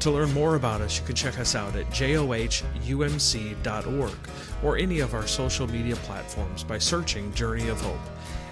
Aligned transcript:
To 0.00 0.10
learn 0.10 0.32
more 0.34 0.56
about 0.56 0.82
us, 0.82 0.98
you 0.98 1.06
can 1.06 1.14
check 1.16 1.38
us 1.38 1.54
out 1.54 1.74
at 1.74 1.88
johumc.org 1.90 2.28
or 4.62 4.76
any 4.76 5.00
of 5.00 5.14
our 5.14 5.26
social 5.26 5.66
media 5.66 5.96
platforms 5.96 6.62
by 6.62 6.78
searching 6.78 7.32
Journey 7.32 7.68
of 7.68 7.80
Hope. 7.80 7.98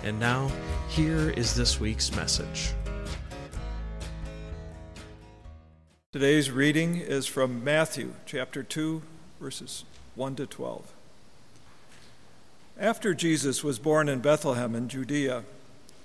And 0.02 0.18
now, 0.18 0.50
here 0.88 1.30
is 1.30 1.54
this 1.54 1.78
week's 1.78 2.14
message. 2.16 2.72
Today's 6.12 6.50
reading 6.50 6.96
is 6.96 7.26
from 7.26 7.62
Matthew 7.64 8.14
chapter 8.24 8.62
2, 8.62 9.02
verses 9.40 9.84
1 10.14 10.36
to 10.36 10.46
12. 10.46 10.92
After 12.78 13.14
Jesus 13.14 13.62
was 13.62 13.78
born 13.78 14.08
in 14.08 14.20
Bethlehem 14.20 14.74
in 14.74 14.88
Judea, 14.88 15.44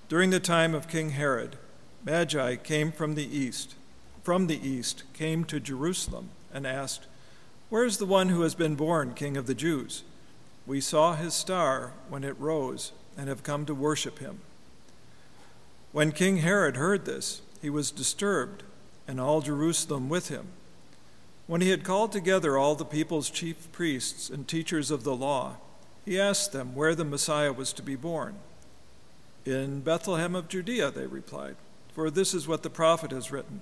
during 0.07 0.29
the 0.29 0.39
time 0.39 0.75
of 0.75 0.87
King 0.87 1.11
Herod, 1.11 1.57
Magi 2.05 2.55
came 2.57 2.91
from 2.91 3.15
the 3.15 3.37
east 3.37 3.75
from 4.29 4.45
the 4.45 4.69
east 4.69 5.01
came 5.13 5.43
to 5.43 5.59
Jerusalem 5.59 6.29
and 6.53 6.67
asked, 6.67 7.07
Where 7.69 7.83
is 7.83 7.97
the 7.97 8.05
one 8.05 8.29
who 8.29 8.41
has 8.41 8.53
been 8.53 8.75
born 8.75 9.15
King 9.15 9.35
of 9.35 9.47
the 9.47 9.55
Jews? 9.55 10.03
We 10.67 10.81
saw 10.81 11.15
his 11.15 11.33
star 11.33 11.93
when 12.09 12.23
it 12.23 12.39
rose 12.39 12.91
and 13.17 13.27
have 13.27 13.41
come 13.41 13.65
to 13.65 13.73
worship 13.73 14.19
him. 14.19 14.41
When 15.93 16.11
King 16.11 16.37
Herod 16.37 16.77
heard 16.77 17.05
this, 17.05 17.41
he 17.59 17.71
was 17.71 17.89
disturbed, 17.89 18.61
and 19.07 19.19
all 19.19 19.41
Jerusalem 19.41 20.09
with 20.09 20.27
him. 20.27 20.49
When 21.47 21.61
he 21.61 21.71
had 21.71 21.83
called 21.83 22.11
together 22.11 22.55
all 22.55 22.75
the 22.75 22.85
people's 22.85 23.31
chief 23.31 23.71
priests 23.71 24.29
and 24.29 24.47
teachers 24.47 24.91
of 24.91 25.03
the 25.03 25.15
law, 25.15 25.55
he 26.05 26.19
asked 26.19 26.51
them 26.51 26.75
where 26.75 26.93
the 26.93 27.03
Messiah 27.03 27.51
was 27.51 27.73
to 27.73 27.81
be 27.81 27.95
born. 27.95 28.35
In 29.43 29.79
Bethlehem 29.79 30.35
of 30.35 30.47
Judea, 30.49 30.91
they 30.91 31.07
replied, 31.07 31.55
for 31.95 32.11
this 32.11 32.35
is 32.35 32.47
what 32.47 32.61
the 32.61 32.69
prophet 32.69 33.09
has 33.09 33.31
written. 33.31 33.61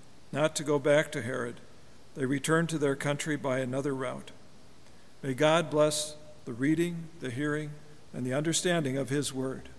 not 0.31 0.55
to 0.55 0.63
go 0.63 0.79
back 0.79 1.11
to 1.11 1.21
Herod. 1.21 1.59
They 2.15 2.25
returned 2.25 2.69
to 2.69 2.77
their 2.77 2.95
country 2.95 3.35
by 3.35 3.59
another 3.59 3.93
route. 3.93 4.31
May 5.21 5.33
God 5.33 5.69
bless 5.69 6.15
the 6.45 6.53
reading, 6.53 7.09
the 7.19 7.29
hearing, 7.29 7.71
and 8.13 8.25
the 8.25 8.33
understanding 8.33 8.97
of 8.97 9.09
His 9.09 9.33
word. 9.33 9.69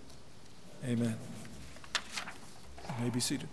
Amen. 0.85 1.17
You 2.87 3.03
may 3.03 3.09
be 3.09 3.19
seated. 3.19 3.47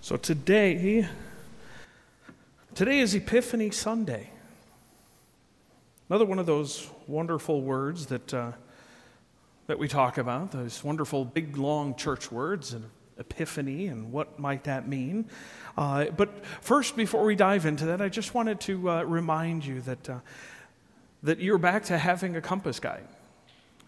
So 0.00 0.16
today, 0.16 1.06
today 2.74 3.00
is 3.00 3.14
Epiphany 3.14 3.70
Sunday. 3.70 4.30
Another 6.08 6.24
one 6.24 6.38
of 6.38 6.46
those 6.46 6.88
wonderful 7.06 7.60
words 7.60 8.06
that. 8.06 8.32
Uh, 8.32 8.52
that 9.68 9.78
we 9.78 9.86
talk 9.86 10.16
about, 10.16 10.50
those 10.50 10.82
wonderful 10.82 11.26
big 11.26 11.58
long 11.58 11.94
church 11.94 12.32
words 12.32 12.72
and 12.72 12.86
epiphany 13.18 13.88
and 13.88 14.10
what 14.10 14.38
might 14.38 14.64
that 14.64 14.88
mean. 14.88 15.26
Uh, 15.76 16.06
but 16.06 16.44
first, 16.62 16.96
before 16.96 17.22
we 17.22 17.36
dive 17.36 17.66
into 17.66 17.84
that, 17.86 18.00
I 18.00 18.08
just 18.08 18.34
wanted 18.34 18.60
to 18.62 18.90
uh, 18.90 19.02
remind 19.02 19.66
you 19.66 19.82
that, 19.82 20.08
uh, 20.08 20.18
that 21.22 21.38
you're 21.38 21.58
back 21.58 21.84
to 21.84 21.98
having 21.98 22.34
a 22.34 22.40
compass 22.40 22.80
guide. 22.80 23.06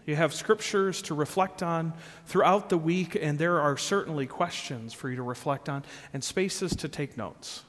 You 0.05 0.15
have 0.15 0.35
scriptures 0.35 1.01
to 1.03 1.15
reflect 1.15 1.63
on 1.63 1.93
throughout 2.27 2.69
the 2.69 2.77
week, 2.77 3.17
and 3.19 3.39
there 3.39 3.59
are 3.59 3.75
certainly 3.75 4.27
questions 4.27 4.93
for 4.93 5.09
you 5.09 5.15
to 5.15 5.23
reflect 5.23 5.67
on 5.67 5.83
and 6.13 6.23
spaces 6.23 6.75
to 6.77 6.87
take 6.87 7.17
notes. 7.17 7.63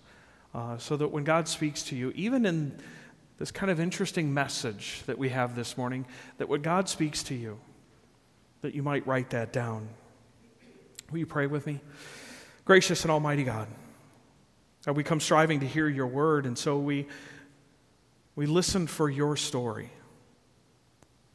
Uh, 0.55 0.77
so 0.77 0.99
that 0.99 1.09
when 1.09 1.25
God 1.25 1.49
speaks 1.49 1.83
to 1.85 1.97
you, 1.97 2.13
even 2.15 2.45
in 2.45 2.79
this 3.39 3.51
kind 3.51 3.71
of 3.71 3.81
interesting 3.81 4.35
message 4.35 5.03
that 5.07 5.17
we 5.17 5.31
have 5.31 5.57
this 5.57 5.79
morning, 5.79 6.05
that 6.37 6.47
when 6.51 6.61
God 6.61 6.91
speaks 6.91 7.23
to 7.25 7.35
you, 7.35 7.59
that 8.63 8.75
you 8.75 8.83
might 8.83 9.07
write 9.07 9.31
that 9.31 9.53
down. 9.53 9.89
Will 11.11 11.19
you 11.19 11.27
pray 11.27 11.47
with 11.47 11.67
me? 11.67 11.81
Gracious 12.65 13.03
and 13.03 13.11
Almighty 13.11 13.45
God, 13.45 13.69
that 14.85 14.95
we 14.95 15.05
come 15.05 15.21
striving 15.21 15.61
to 15.61 15.67
hear 15.67 15.89
your 15.89 16.07
word, 16.07 16.47
and 16.47 16.57
so 16.57 16.79
we, 16.79 17.07
we 18.35 18.47
listen 18.47 18.87
for 18.87 19.11
your 19.11 19.37
story. 19.37 19.91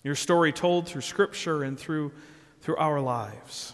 Your 0.03 0.15
story 0.15 0.53
told 0.53 0.88
through 0.88 1.01
Scripture 1.01 1.63
and 1.63 1.77
through, 1.77 2.13
through 2.61 2.77
our 2.77 3.01
lives. 3.01 3.73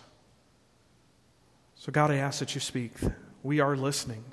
So, 1.75 1.91
God, 1.91 2.11
I 2.11 2.15
ask 2.15 2.39
that 2.39 2.55
you 2.55 2.61
speak. 2.61 2.93
We 3.43 3.59
are 3.59 3.75
listening. 3.75 4.23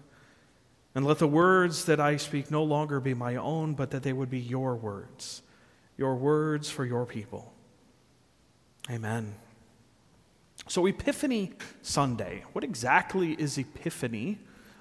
And 0.95 1.05
let 1.05 1.19
the 1.19 1.29
words 1.29 1.85
that 1.85 2.01
I 2.01 2.17
speak 2.17 2.51
no 2.51 2.65
longer 2.65 3.01
be 3.01 3.13
my 3.13 3.37
own, 3.37 3.75
but 3.75 3.91
that 3.91 4.03
they 4.03 4.13
would 4.13 4.31
be 4.31 4.41
your 4.41 4.77
words, 4.77 5.43
your 5.97 6.17
words 6.17 6.71
for 6.71 6.85
your 6.85 7.07
people. 7.07 7.53
Amen. 8.91 9.35
So, 10.67 10.85
Epiphany 10.87 11.53
Sunday. 11.81 12.43
What 12.53 12.65
exactly 12.65 13.35
is 13.35 13.57
Epiphany? 13.57 14.41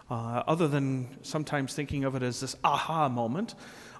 Uh, 0.09 0.41
other 0.47 0.67
than 0.67 1.15
sometimes 1.21 1.75
thinking 1.75 2.03
of 2.03 2.15
it 2.15 2.23
as 2.23 2.39
this 2.39 2.55
aha 2.63 3.07
moment. 3.07 3.53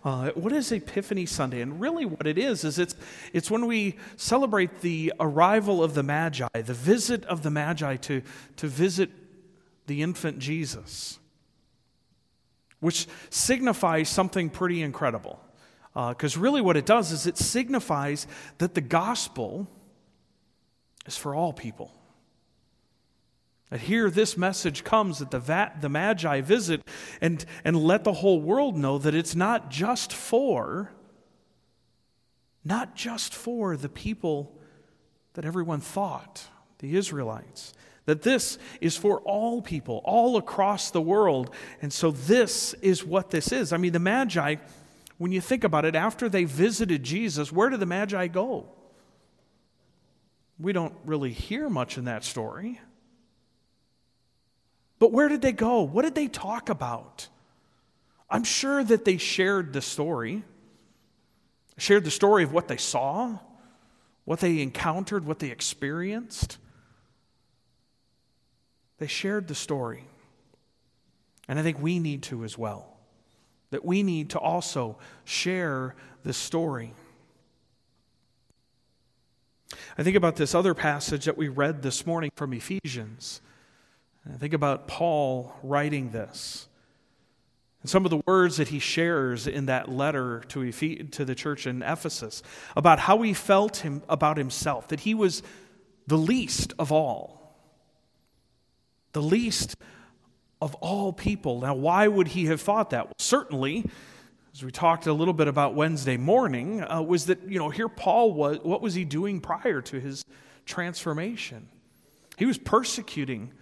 Uh, 0.04 0.32
what 0.32 0.52
is 0.52 0.72
Epiphany 0.72 1.28
Sunday? 1.28 1.62
And 1.62 1.80
really, 1.80 2.06
what 2.06 2.26
it 2.26 2.40
is, 2.40 2.64
is 2.64 2.80
it's, 2.80 2.96
it's 3.34 3.52
when 3.52 3.68
we 3.68 3.98
celebrate 4.16 4.82
the 4.82 5.14
arrival 5.20 5.84
of 5.84 5.94
the 5.94 6.02
Magi, 6.02 6.48
the 6.54 6.74
visit 6.74 7.24
of 7.26 7.44
the 7.44 7.52
Magi 7.52 7.96
to, 7.98 8.24
to 8.56 8.68
visit 8.68 9.12
the 9.86 10.02
infant 10.02 10.40
Jesus, 10.40 11.20
which 12.80 13.06
signifies 13.30 14.10
something 14.10 14.50
pretty 14.50 14.82
incredible. 14.82 15.40
Because 15.94 16.36
uh, 16.36 16.40
really, 16.40 16.62
what 16.62 16.78
it 16.78 16.88
does 16.88 17.12
is 17.12 17.28
it 17.28 17.38
signifies 17.38 18.26
that 18.58 18.74
the 18.74 18.82
gospel 18.82 19.68
is 21.06 21.18
for 21.18 21.34
all 21.36 21.54
people. 21.54 21.92
That 23.70 23.82
here 23.82 24.10
this 24.10 24.36
message 24.36 24.84
comes 24.84 25.20
that 25.20 25.32
the, 25.32 25.40
va- 25.40 25.74
the 25.80 25.90
Magi 25.90 26.42
visit 26.42 26.82
and, 27.22 27.46
and 27.64 27.78
let 27.78 28.04
the 28.04 28.14
whole 28.14 28.42
world 28.42 28.78
know 28.78 28.98
that 28.98 29.14
it's 29.14 29.36
not 29.36 29.70
just 29.70 30.12
for, 30.12 30.92
not 32.66 32.96
just 32.96 33.34
for 33.34 33.78
the 33.78 33.90
people 33.90 34.60
that 35.34 35.46
everyone 35.46 35.82
thought, 35.82 36.48
the 36.80 36.96
Israelites. 36.96 37.74
That 38.06 38.24
this 38.24 38.58
is 38.82 38.98
for 38.98 39.20
all 39.20 39.62
people, 39.62 40.02
all 40.04 40.38
across 40.38 40.90
the 40.90 41.02
world. 41.02 41.54
And 41.80 41.94
so 41.94 42.10
this 42.10 42.74
is 42.82 43.06
what 43.06 43.30
this 43.30 43.52
is. 43.52 43.72
I 43.72 43.78
mean, 43.78 43.94
the 43.94 44.00
Magi, 44.00 44.56
when 45.20 45.32
you 45.32 45.42
think 45.42 45.64
about 45.64 45.86
it, 45.86 45.96
after 45.96 46.28
they 46.28 46.46
visited 46.46 47.04
Jesus, 47.04 47.52
where 47.52 47.70
did 47.70 47.80
the 47.80 47.86
Magi 47.86 48.26
go? 48.28 48.66
We 50.60 50.74
don't 50.74 50.94
really 51.06 51.32
hear 51.32 51.70
much 51.70 51.98
in 51.98 52.06
that 52.06 52.24
story. 52.24 52.80
But 55.00 55.14
where 55.14 55.30
did 55.30 55.42
they 55.42 55.54
go? 55.54 55.82
What 55.84 56.04
did 56.04 56.16
they 56.16 56.28
talk 56.28 56.70
about? 56.70 57.28
I'm 58.30 58.44
sure 58.44 58.84
that 58.84 59.06
they 59.06 59.18
shared 59.18 59.74
the 59.74 59.82
story, 59.82 60.44
shared 61.78 62.04
the 62.04 62.12
story 62.12 62.44
of 62.44 62.52
what 62.52 62.68
they 62.68 62.78
saw, 62.78 63.40
what 64.26 64.42
they 64.42 64.62
encountered, 64.62 65.26
what 65.26 65.40
they 65.40 65.50
experienced. 65.50 66.58
They 69.00 69.08
shared 69.08 69.48
the 69.48 69.56
story. 69.56 70.04
And 71.48 71.58
I 71.58 71.64
think 71.64 71.82
we 71.82 71.98
need 71.98 72.24
to 72.24 72.44
as 72.44 72.58
well. 72.58 72.98
That 73.72 73.86
we 73.86 74.04
need 74.04 74.32
to 74.32 74.40
also 74.40 74.98
share 75.24 75.96
the 76.24 76.34
story. 76.34 76.94
I 79.98 80.04
think 80.04 80.16
about 80.16 80.36
this 80.36 80.56
other 80.56 80.74
passage 80.74 81.26
that 81.26 81.38
we 81.38 81.48
read 81.48 81.82
this 81.82 82.06
morning 82.06 82.32
from 82.36 82.54
Ephesians. 82.54 83.42
I 84.32 84.38
think 84.38 84.54
about 84.54 84.88
Paul 84.88 85.54
writing 85.64 86.12
this. 86.12 86.68
And 87.82 87.90
some 87.90 88.06
of 88.06 88.12
the 88.12 88.22
words 88.26 88.58
that 88.58 88.70
he 88.70 88.80
shares 88.80 89.48
in 89.48 89.68
that 89.68 89.90
letter 89.90 90.44
to, 90.50 90.72
to 90.72 91.26
the 91.26 91.36
church 91.36 91.66
in 91.66 91.82
Ephesus 91.82 92.44
about 92.76 93.00
how 93.00 93.22
he 93.22 93.34
felt 93.34 93.78
him, 93.78 94.02
about 94.10 94.38
himself, 94.38 94.90
that 94.90 95.02
he 95.02 95.14
was 95.14 95.42
the 96.08 96.18
least 96.18 96.74
of 96.78 96.92
all. 96.92 97.56
The 99.14 99.22
least 99.22 99.76
of 100.62 100.76
all 100.76 101.14
people. 101.14 101.62
Now, 101.62 101.74
why 101.74 102.08
would 102.08 102.30
he 102.30 102.46
have 102.46 102.60
thought 102.60 102.90
that? 102.90 103.06
Well, 103.06 103.14
certainly, 103.18 103.86
as 104.60 104.66
we 104.66 104.72
talked 104.74 105.08
a 105.08 105.14
little 105.14 105.34
bit 105.34 105.48
about 105.48 105.74
Wednesday 105.74 106.18
morning, 106.18 106.84
uh, 106.84 107.02
was 107.02 107.28
that, 107.28 107.42
you 107.48 107.58
know, 107.58 107.70
here 107.70 107.88
Paul 107.88 108.34
was, 108.34 108.60
what 108.62 108.82
was 108.82 108.94
he 108.94 109.06
doing 109.06 109.40
prior 109.40 109.82
to 109.84 110.02
his 110.02 110.26
transformation? 110.66 111.70
He 112.36 112.46
was 112.46 112.58
persecuting 112.58 113.54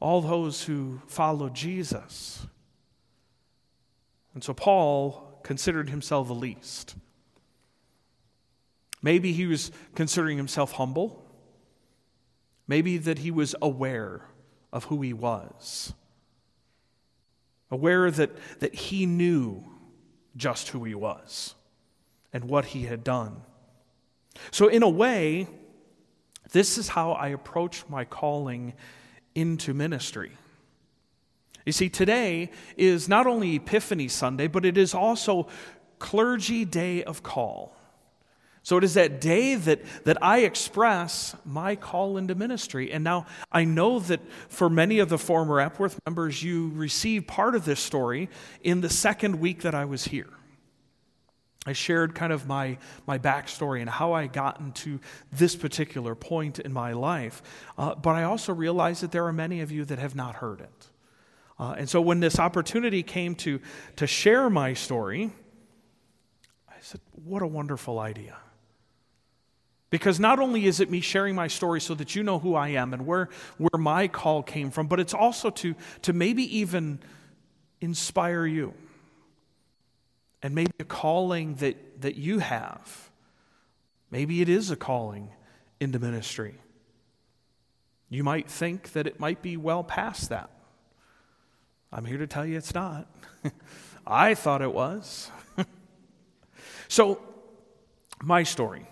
all 0.00 0.20
those 0.20 0.64
who 0.64 1.00
followed 1.06 1.54
Jesus. 1.54 2.46
And 4.34 4.44
so 4.44 4.52
Paul 4.52 5.40
considered 5.44 5.88
himself 5.88 6.28
the 6.28 6.34
least. 6.34 6.94
Maybe 9.00 9.32
he 9.32 9.46
was 9.46 9.70
considering 9.94 10.36
himself 10.36 10.72
humble. 10.72 11.24
Maybe 12.68 12.98
that 12.98 13.20
he 13.20 13.30
was 13.30 13.54
aware 13.62 14.28
of 14.74 14.84
who 14.84 15.00
he 15.00 15.14
was, 15.14 15.94
aware 17.70 18.10
that, 18.10 18.30
that 18.60 18.74
he 18.74 19.06
knew 19.06 19.71
just 20.36 20.68
who 20.68 20.84
he 20.84 20.94
was 20.94 21.54
and 22.32 22.44
what 22.44 22.66
he 22.66 22.84
had 22.84 23.04
done. 23.04 23.42
So, 24.50 24.68
in 24.68 24.82
a 24.82 24.88
way, 24.88 25.46
this 26.52 26.78
is 26.78 26.88
how 26.88 27.12
I 27.12 27.28
approach 27.28 27.84
my 27.88 28.04
calling 28.04 28.74
into 29.34 29.74
ministry. 29.74 30.32
You 31.64 31.72
see, 31.72 31.88
today 31.88 32.50
is 32.76 33.08
not 33.08 33.26
only 33.26 33.56
Epiphany 33.56 34.08
Sunday, 34.08 34.48
but 34.48 34.64
it 34.64 34.76
is 34.76 34.94
also 34.94 35.48
Clergy 35.98 36.64
Day 36.64 37.04
of 37.04 37.22
Call. 37.22 37.76
So 38.64 38.76
it 38.78 38.84
is 38.84 38.94
that 38.94 39.20
day 39.20 39.56
that, 39.56 39.80
that 40.04 40.22
I 40.22 40.40
express 40.40 41.34
my 41.44 41.74
call 41.74 42.16
into 42.16 42.34
ministry. 42.36 42.92
And 42.92 43.02
now 43.02 43.26
I 43.50 43.64
know 43.64 43.98
that 43.98 44.20
for 44.48 44.70
many 44.70 45.00
of 45.00 45.08
the 45.08 45.18
former 45.18 45.58
Epworth 45.58 45.98
members, 46.06 46.42
you 46.42 46.70
received 46.74 47.26
part 47.26 47.56
of 47.56 47.64
this 47.64 47.80
story 47.80 48.28
in 48.62 48.80
the 48.80 48.88
second 48.88 49.40
week 49.40 49.62
that 49.62 49.74
I 49.74 49.84
was 49.84 50.04
here. 50.04 50.30
I 51.64 51.72
shared 51.72 52.14
kind 52.14 52.32
of 52.32 52.46
my, 52.46 52.78
my 53.06 53.18
backstory 53.18 53.80
and 53.80 53.90
how 53.90 54.12
I 54.12 54.26
got 54.26 54.60
into 54.60 55.00
this 55.32 55.54
particular 55.54 56.14
point 56.14 56.58
in 56.58 56.72
my 56.72 56.92
life. 56.92 57.42
Uh, 57.78 57.94
but 57.94 58.16
I 58.16 58.24
also 58.24 58.52
realized 58.52 59.02
that 59.02 59.12
there 59.12 59.26
are 59.26 59.32
many 59.32 59.60
of 59.60 59.70
you 59.70 59.84
that 59.84 59.98
have 59.98 60.14
not 60.14 60.36
heard 60.36 60.60
it. 60.60 60.88
Uh, 61.58 61.74
and 61.78 61.88
so 61.88 62.00
when 62.00 62.20
this 62.20 62.38
opportunity 62.40 63.02
came 63.02 63.34
to, 63.36 63.60
to 63.96 64.06
share 64.06 64.50
my 64.50 64.74
story, 64.74 65.30
I 66.68 66.74
said, 66.80 67.00
what 67.24 67.42
a 67.42 67.46
wonderful 67.46 68.00
idea. 68.00 68.36
Because 69.92 70.18
not 70.18 70.38
only 70.38 70.64
is 70.64 70.80
it 70.80 70.90
me 70.90 71.02
sharing 71.02 71.34
my 71.34 71.48
story 71.48 71.78
so 71.78 71.94
that 71.96 72.14
you 72.14 72.22
know 72.22 72.38
who 72.38 72.54
I 72.54 72.68
am 72.68 72.94
and 72.94 73.06
where, 73.06 73.28
where 73.58 73.78
my 73.78 74.08
call 74.08 74.42
came 74.42 74.70
from, 74.70 74.86
but 74.86 74.98
it's 74.98 75.12
also 75.12 75.50
to, 75.50 75.74
to 76.00 76.14
maybe 76.14 76.60
even 76.60 76.98
inspire 77.78 78.46
you. 78.46 78.72
And 80.42 80.54
maybe 80.54 80.72
a 80.80 80.84
calling 80.84 81.56
that, 81.56 82.00
that 82.00 82.16
you 82.16 82.38
have. 82.38 83.10
Maybe 84.10 84.40
it 84.40 84.48
is 84.48 84.70
a 84.70 84.76
calling 84.76 85.28
into 85.78 85.98
ministry. 85.98 86.54
You 88.08 88.24
might 88.24 88.50
think 88.50 88.92
that 88.92 89.06
it 89.06 89.20
might 89.20 89.42
be 89.42 89.58
well 89.58 89.84
past 89.84 90.30
that. 90.30 90.48
I'm 91.92 92.06
here 92.06 92.16
to 92.16 92.26
tell 92.26 92.46
you 92.46 92.56
it's 92.56 92.74
not. 92.74 93.08
I 94.06 94.32
thought 94.36 94.62
it 94.62 94.72
was. 94.72 95.30
so, 96.88 97.20
my 98.22 98.42
story. 98.42 98.86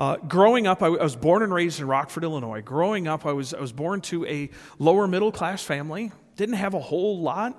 Uh, 0.00 0.16
growing 0.16 0.66
up, 0.66 0.80
I, 0.80 0.86
w- 0.86 0.98
I 0.98 1.04
was 1.04 1.14
born 1.14 1.42
and 1.42 1.52
raised 1.52 1.78
in 1.78 1.86
Rockford, 1.86 2.24
Illinois. 2.24 2.62
Growing 2.62 3.06
up, 3.06 3.26
I 3.26 3.32
was, 3.32 3.52
I 3.52 3.60
was 3.60 3.70
born 3.70 4.00
to 4.02 4.24
a 4.24 4.48
lower 4.78 5.06
middle 5.06 5.30
class 5.30 5.62
family. 5.62 6.10
Didn't 6.36 6.54
have 6.54 6.72
a 6.72 6.80
whole 6.80 7.20
lot. 7.20 7.54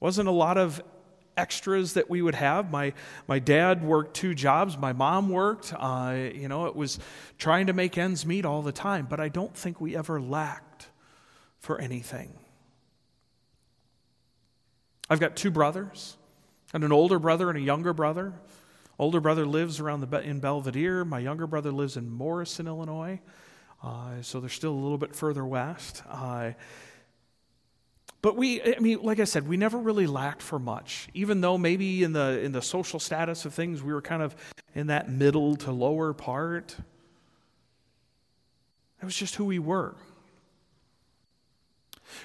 Wasn't 0.00 0.26
a 0.26 0.32
lot 0.32 0.58
of 0.58 0.82
extras 1.36 1.92
that 1.92 2.10
we 2.10 2.20
would 2.20 2.34
have. 2.34 2.72
My, 2.72 2.94
my 3.28 3.38
dad 3.38 3.84
worked 3.84 4.16
two 4.16 4.34
jobs. 4.34 4.76
My 4.76 4.92
mom 4.92 5.28
worked. 5.28 5.72
Uh, 5.72 6.30
you 6.34 6.48
know, 6.48 6.66
it 6.66 6.74
was 6.74 6.98
trying 7.38 7.68
to 7.68 7.72
make 7.72 7.96
ends 7.96 8.26
meet 8.26 8.44
all 8.44 8.62
the 8.62 8.72
time. 8.72 9.06
But 9.08 9.20
I 9.20 9.28
don't 9.28 9.56
think 9.56 9.80
we 9.80 9.96
ever 9.96 10.20
lacked 10.20 10.88
for 11.60 11.80
anything. 11.80 12.36
I've 15.08 15.20
got 15.20 15.36
two 15.36 15.52
brothers, 15.52 16.16
and 16.74 16.82
an 16.82 16.90
older 16.90 17.20
brother 17.20 17.48
and 17.50 17.56
a 17.56 17.62
younger 17.62 17.92
brother. 17.92 18.32
Older 18.98 19.20
brother 19.20 19.44
lives 19.44 19.78
around 19.80 20.00
the 20.00 20.20
in 20.20 20.40
Belvidere. 20.40 21.04
My 21.04 21.18
younger 21.18 21.46
brother 21.46 21.70
lives 21.70 21.96
in 21.96 22.10
Morrison, 22.10 22.66
Illinois. 22.66 23.20
Uh, 23.82 24.22
so 24.22 24.40
they're 24.40 24.48
still 24.48 24.72
a 24.72 24.74
little 24.74 24.98
bit 24.98 25.14
further 25.14 25.44
west. 25.44 26.02
Uh, 26.08 26.52
but 28.22 28.36
we, 28.36 28.62
I 28.62 28.78
mean, 28.80 29.02
like 29.02 29.20
I 29.20 29.24
said, 29.24 29.46
we 29.46 29.56
never 29.56 29.78
really 29.78 30.06
lacked 30.06 30.42
for 30.42 30.58
much. 30.58 31.08
Even 31.14 31.42
though 31.42 31.58
maybe 31.58 32.02
in 32.02 32.12
the 32.12 32.40
in 32.40 32.52
the 32.52 32.62
social 32.62 32.98
status 32.98 33.44
of 33.44 33.54
things, 33.54 33.82
we 33.82 33.92
were 33.92 34.02
kind 34.02 34.22
of 34.22 34.34
in 34.74 34.88
that 34.88 35.08
middle 35.10 35.56
to 35.56 35.70
lower 35.70 36.12
part. 36.12 36.76
That 38.98 39.04
was 39.04 39.14
just 39.14 39.34
who 39.36 39.44
we 39.44 39.58
were. 39.58 39.94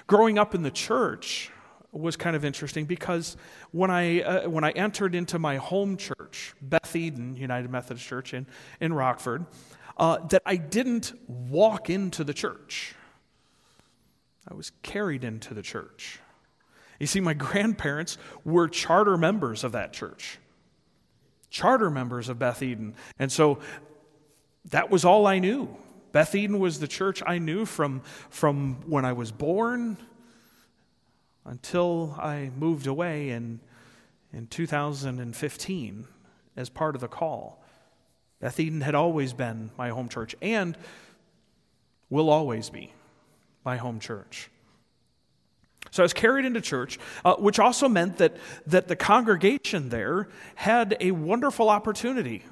Growing 0.06 0.38
up 0.38 0.54
in 0.54 0.62
the 0.62 0.70
church, 0.70 1.50
was 1.92 2.16
kind 2.16 2.34
of 2.34 2.44
interesting 2.44 2.86
because 2.86 3.36
when 3.70 3.90
I, 3.90 4.22
uh, 4.22 4.48
when 4.48 4.64
I 4.64 4.70
entered 4.70 5.14
into 5.14 5.38
my 5.38 5.56
home 5.56 5.96
church, 5.96 6.54
Beth 6.62 6.96
Eden 6.96 7.36
United 7.36 7.70
Methodist 7.70 8.06
Church 8.06 8.32
in, 8.32 8.46
in 8.80 8.94
Rockford, 8.94 9.44
uh, 9.98 10.18
that 10.28 10.42
I 10.46 10.56
didn't 10.56 11.12
walk 11.28 11.90
into 11.90 12.24
the 12.24 12.32
church. 12.32 12.94
I 14.50 14.54
was 14.54 14.72
carried 14.82 15.22
into 15.22 15.52
the 15.54 15.62
church. 15.62 16.18
You 16.98 17.06
see, 17.06 17.20
my 17.20 17.34
grandparents 17.34 18.16
were 18.44 18.68
charter 18.68 19.18
members 19.18 19.62
of 19.62 19.72
that 19.72 19.92
church, 19.92 20.38
charter 21.50 21.90
members 21.90 22.30
of 22.30 22.38
Beth 22.38 22.62
Eden. 22.62 22.94
And 23.18 23.30
so 23.30 23.58
that 24.70 24.90
was 24.90 25.04
all 25.04 25.26
I 25.26 25.38
knew. 25.38 25.76
Beth 26.12 26.34
Eden 26.34 26.58
was 26.58 26.80
the 26.80 26.88
church 26.88 27.22
I 27.26 27.38
knew 27.38 27.64
from, 27.64 28.02
from 28.30 28.82
when 28.86 29.04
I 29.04 29.12
was 29.12 29.30
born 29.32 29.98
until 31.44 32.16
I 32.18 32.50
moved 32.56 32.86
away 32.86 33.30
in, 33.30 33.60
in 34.32 34.46
2015 34.46 36.06
as 36.56 36.68
part 36.68 36.94
of 36.94 37.00
the 37.00 37.08
call. 37.08 37.62
Beth 38.40 38.58
Eden 38.58 38.80
had 38.80 38.94
always 38.94 39.32
been 39.32 39.70
my 39.78 39.90
home 39.90 40.08
church 40.08 40.34
and 40.42 40.76
will 42.10 42.28
always 42.28 42.70
be 42.70 42.92
my 43.64 43.76
home 43.76 44.00
church. 44.00 44.50
So 45.90 46.02
I 46.02 46.04
was 46.04 46.12
carried 46.12 46.44
into 46.44 46.60
church, 46.60 46.98
uh, 47.24 47.34
which 47.36 47.58
also 47.58 47.88
meant 47.88 48.18
that, 48.18 48.36
that 48.66 48.88
the 48.88 48.96
congregation 48.96 49.88
there 49.88 50.28
had 50.54 50.96
a 51.00 51.10
wonderful 51.10 51.68
opportunity, 51.68 52.44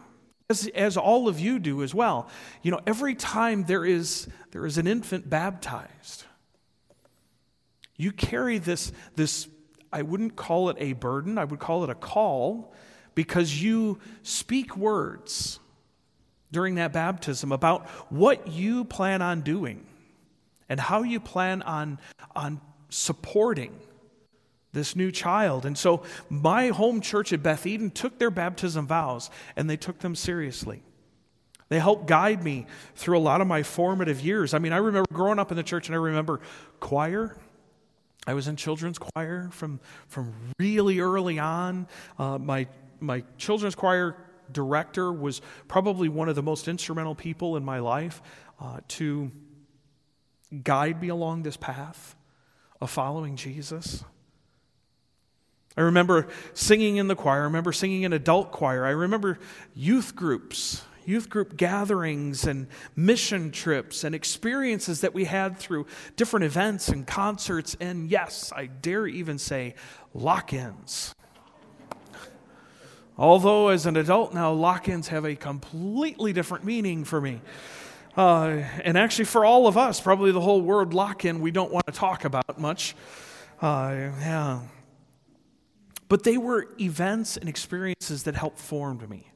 as, 0.49 0.67
as 0.75 0.97
all 0.97 1.29
of 1.29 1.41
you 1.41 1.59
do 1.59 1.83
as 1.83 1.95
well. 1.95 2.29
You 2.63 2.73
know, 2.73 2.81
every 2.87 3.15
time 3.15 3.65
there 3.65 3.85
is, 3.85 4.29
there 4.51 4.67
is 4.67 4.79
an 4.79 4.87
infant 4.87 5.31
baptized, 5.31 6.25
you 8.01 8.13
carry 8.13 8.59
this, 8.59 8.93
this, 9.15 9.47
I 9.93 10.03
wouldn't 10.03 10.35
call 10.35 10.71
it 10.71 10.77
a 10.79 10.95
burden, 10.95 11.37
I 11.37 11.45
would 11.45 11.61
call 11.61 11.85
it 11.85 11.91
a 11.91 11.95
call, 11.95 12.73
because 13.15 13.63
you 13.63 13.99
speak 14.23 14.77
words 14.77 15.61
during 16.51 16.77
that 16.77 16.93
baptism 16.93 17.53
about 17.53 17.89
what 18.11 18.49
you 18.49 18.85
plan 18.85 19.21
on 19.21 19.43
doing 19.43 19.87
and 20.69 20.81
how 20.81 21.03
you 21.03 21.21
plan 21.21 21.63
on, 21.63 21.99
on 22.35 22.61
supporting 22.89 23.79
this 24.73 24.97
new 24.97 25.11
child. 25.11 25.67
And 25.67 25.77
so 25.77 26.03
my 26.29 26.69
home 26.69 27.01
church 27.01 27.33
at 27.33 27.43
Beth 27.43 27.67
Eden 27.67 27.91
took 27.91 28.19
their 28.19 28.31
baptism 28.31 28.87
vows 28.87 29.29
and 29.57 29.69
they 29.69 29.77
took 29.77 29.99
them 29.99 30.15
seriously. 30.15 30.83
They 31.69 31.79
helped 31.79 32.07
guide 32.07 32.43
me 32.43 32.67
through 32.95 33.19
a 33.19 33.21
lot 33.21 33.41
of 33.41 33.47
my 33.47 33.63
formative 33.63 34.21
years. 34.21 34.55
I 34.55 34.59
mean, 34.59 34.73
I 34.73 34.79
remember 34.79 35.07
growing 35.13 35.39
up 35.39 35.51
in 35.51 35.57
the 35.57 35.63
church 35.63 35.89
and 35.89 35.95
I 35.95 35.99
remember 35.99 36.41
choir. 36.81 37.37
I 38.27 38.35
was 38.35 38.49
in 38.49 38.57
children's 38.57 38.99
choir 38.99 39.49
from, 39.53 39.81
from 40.09 40.35
really 40.59 41.01
early 41.01 41.39
on. 41.39 41.87
Uh, 42.19 42.39
my, 42.39 42.67
my 43.01 43.25
children's 43.39 43.75
choir 43.75 44.17
director 44.53 45.13
was 45.13 45.41
probably 45.69 46.09
one 46.09 46.29
of 46.29 46.37
the 46.37 46.43
most 46.43 46.69
instrumental 46.69 47.15
people 47.15 47.57
in 47.57 47.65
my 47.65 47.79
life 47.79 48.21
uh, 48.61 48.81
to 48.89 49.31
guide 50.63 51.01
me 51.01 51.09
along 51.09 51.43
this 51.43 51.57
path 51.57 52.15
of 52.81 52.91
following 52.91 53.37
Jesus. 53.37 54.05
I 55.77 55.83
remember 55.83 56.29
singing 56.53 56.97
in 56.97 57.09
the 57.09 57.17
choir. 57.17 57.43
I 57.43 57.45
remember 57.45 57.73
singing 57.73 58.03
in 58.03 58.13
adult 58.13 58.51
choir. 58.51 58.85
I 58.85 58.91
remember 58.91 59.39
youth 59.75 60.17
groups, 60.17 60.83
youth 61.11 61.29
group 61.29 61.57
gatherings, 61.57 62.47
and 62.47 62.69
mission 62.95 63.51
trips 63.51 64.05
and 64.05 64.15
experiences 64.15 65.01
that 65.01 65.13
we 65.13 65.25
had 65.25 65.59
through 65.59 65.87
different 66.17 66.45
events 66.45 66.89
and 66.89 67.07
concerts. 67.07 67.77
And 67.81 68.09
yes, 68.09 68.53
I 68.55 68.67
dare 68.67 69.07
even 69.07 69.39
say 69.39 69.75
lock 70.15 70.53
ins. 70.53 71.15
Although, 73.19 73.69
as 73.69 73.85
an 73.85 73.97
adult 73.97 74.33
now, 74.33 74.53
lock 74.53 74.89
ins 74.89 75.09
have 75.09 75.27
a 75.27 75.37
completely 75.37 76.33
different 76.33 76.65
meaning 76.65 77.05
for 77.05 77.21
me. 77.21 77.43
Uh, 78.17 78.63
and 78.83 78.97
actually, 78.97 79.27
for 79.27 79.45
all 79.45 79.67
of 79.67 79.77
us, 79.77 80.01
probably 80.01 80.33
the 80.33 80.41
whole 80.41 80.63
word 80.63 80.95
lock 80.95 81.25
in, 81.25 81.41
we 81.41 81.51
don't 81.51 81.71
want 81.71 81.87
to 81.87 81.93
talk 81.93 82.25
about 82.25 82.59
much. 82.59 82.97
Uh, 83.61 84.11
yeah. 84.21 84.61
But 86.09 86.25
they 86.25 86.39
were 86.39 86.67
events 86.81 87.37
and 87.37 87.49
experiences 87.49 88.23
that 88.25 88.35
helped 88.35 88.59
form 88.59 89.07
me. 89.09 89.31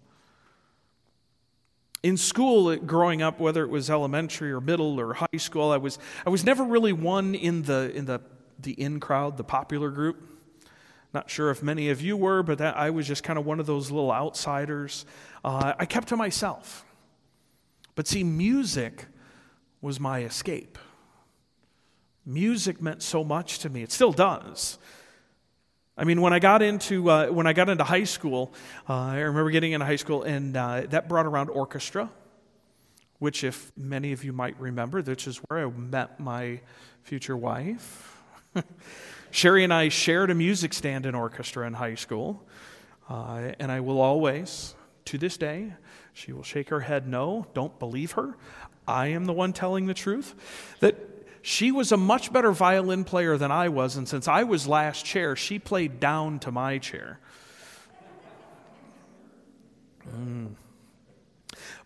In 2.04 2.18
school, 2.18 2.76
growing 2.76 3.22
up, 3.22 3.40
whether 3.40 3.64
it 3.64 3.70
was 3.70 3.88
elementary 3.88 4.52
or 4.52 4.60
middle 4.60 5.00
or 5.00 5.14
high 5.14 5.38
school, 5.38 5.70
I 5.70 5.78
was, 5.78 5.98
I 6.26 6.28
was 6.28 6.44
never 6.44 6.62
really 6.62 6.92
one 6.92 7.34
in 7.34 7.62
the, 7.62 7.90
in 7.94 8.04
the, 8.04 8.20
the 8.58 8.72
in 8.72 9.00
crowd, 9.00 9.38
the 9.38 9.42
popular 9.42 9.88
group. 9.88 10.22
Not 11.14 11.30
sure 11.30 11.50
if 11.50 11.62
many 11.62 11.88
of 11.88 12.02
you 12.02 12.18
were, 12.18 12.42
but 12.42 12.58
that, 12.58 12.76
I 12.76 12.90
was 12.90 13.06
just 13.06 13.22
kind 13.22 13.38
of 13.38 13.46
one 13.46 13.58
of 13.58 13.64
those 13.64 13.90
little 13.90 14.12
outsiders. 14.12 15.06
Uh, 15.42 15.72
I 15.78 15.86
kept 15.86 16.08
to 16.08 16.16
myself. 16.18 16.84
But 17.94 18.06
see, 18.06 18.22
music 18.22 19.06
was 19.80 19.98
my 19.98 20.24
escape. 20.24 20.76
Music 22.26 22.82
meant 22.82 23.02
so 23.02 23.24
much 23.24 23.60
to 23.60 23.70
me. 23.70 23.82
It 23.82 23.90
still 23.90 24.12
does. 24.12 24.78
I 25.96 26.02
mean, 26.02 26.20
when 26.20 26.32
I 26.32 26.40
got 26.40 26.60
into 26.60 27.08
uh, 27.08 27.28
when 27.28 27.46
I 27.46 27.52
got 27.52 27.68
into 27.68 27.84
high 27.84 28.02
school, 28.02 28.52
uh, 28.88 28.94
I 28.94 29.20
remember 29.20 29.50
getting 29.50 29.72
into 29.72 29.86
high 29.86 29.96
school, 29.96 30.24
and 30.24 30.56
uh, 30.56 30.82
that 30.88 31.08
brought 31.08 31.24
around 31.24 31.50
orchestra, 31.50 32.10
which, 33.20 33.44
if 33.44 33.70
many 33.76 34.10
of 34.12 34.24
you 34.24 34.32
might 34.32 34.58
remember, 34.58 35.00
which 35.02 35.28
is 35.28 35.36
where 35.36 35.64
I 35.64 35.70
met 35.70 36.18
my 36.18 36.60
future 37.04 37.36
wife. 37.36 38.20
Sherry 39.30 39.62
and 39.62 39.72
I 39.72 39.88
shared 39.88 40.30
a 40.30 40.34
music 40.34 40.74
stand 40.74 41.06
in 41.06 41.14
orchestra 41.14 41.64
in 41.64 41.74
high 41.74 41.94
school, 41.94 42.44
uh, 43.08 43.52
and 43.60 43.70
I 43.70 43.78
will 43.78 44.00
always, 44.00 44.74
to 45.04 45.18
this 45.18 45.36
day, 45.36 45.74
she 46.12 46.32
will 46.32 46.42
shake 46.42 46.70
her 46.70 46.80
head 46.80 47.06
no, 47.06 47.46
don't 47.54 47.78
believe 47.78 48.12
her. 48.12 48.36
I 48.86 49.08
am 49.08 49.26
the 49.26 49.32
one 49.32 49.52
telling 49.52 49.86
the 49.86 49.94
truth. 49.94 50.34
That 50.80 51.13
she 51.46 51.70
was 51.70 51.92
a 51.92 51.96
much 51.98 52.32
better 52.32 52.52
violin 52.52 53.04
player 53.04 53.36
than 53.36 53.52
I 53.52 53.68
was, 53.68 53.96
and 53.96 54.08
since 54.08 54.26
I 54.26 54.44
was 54.44 54.66
last 54.66 55.04
chair, 55.04 55.36
she 55.36 55.58
played 55.58 56.00
down 56.00 56.38
to 56.38 56.50
my 56.50 56.78
chair. 56.78 57.20
Mm. 60.08 60.54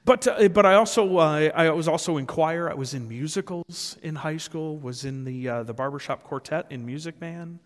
But, 0.05 0.29
uh, 0.29 0.49
but 0.51 0.65
I 0.65 0.75
also 0.75 1.19
uh, 1.19 1.51
I 1.53 1.71
was 1.71 1.89
also 1.89 2.19
in 2.19 2.27
choir. 2.27 2.71
I 2.71 2.75
was 2.75 2.95
in 2.95 3.09
musicals 3.09 3.97
in 4.01 4.15
high 4.15 4.37
school. 4.37 4.79
Was 4.79 5.05
in 5.05 5.25
the 5.25 5.49
uh, 5.49 5.63
the 5.65 5.75
barbershop 5.75 6.23
quartet 6.23 6.67
in 6.71 6.87
Music 6.87 7.21
Man. 7.21 7.59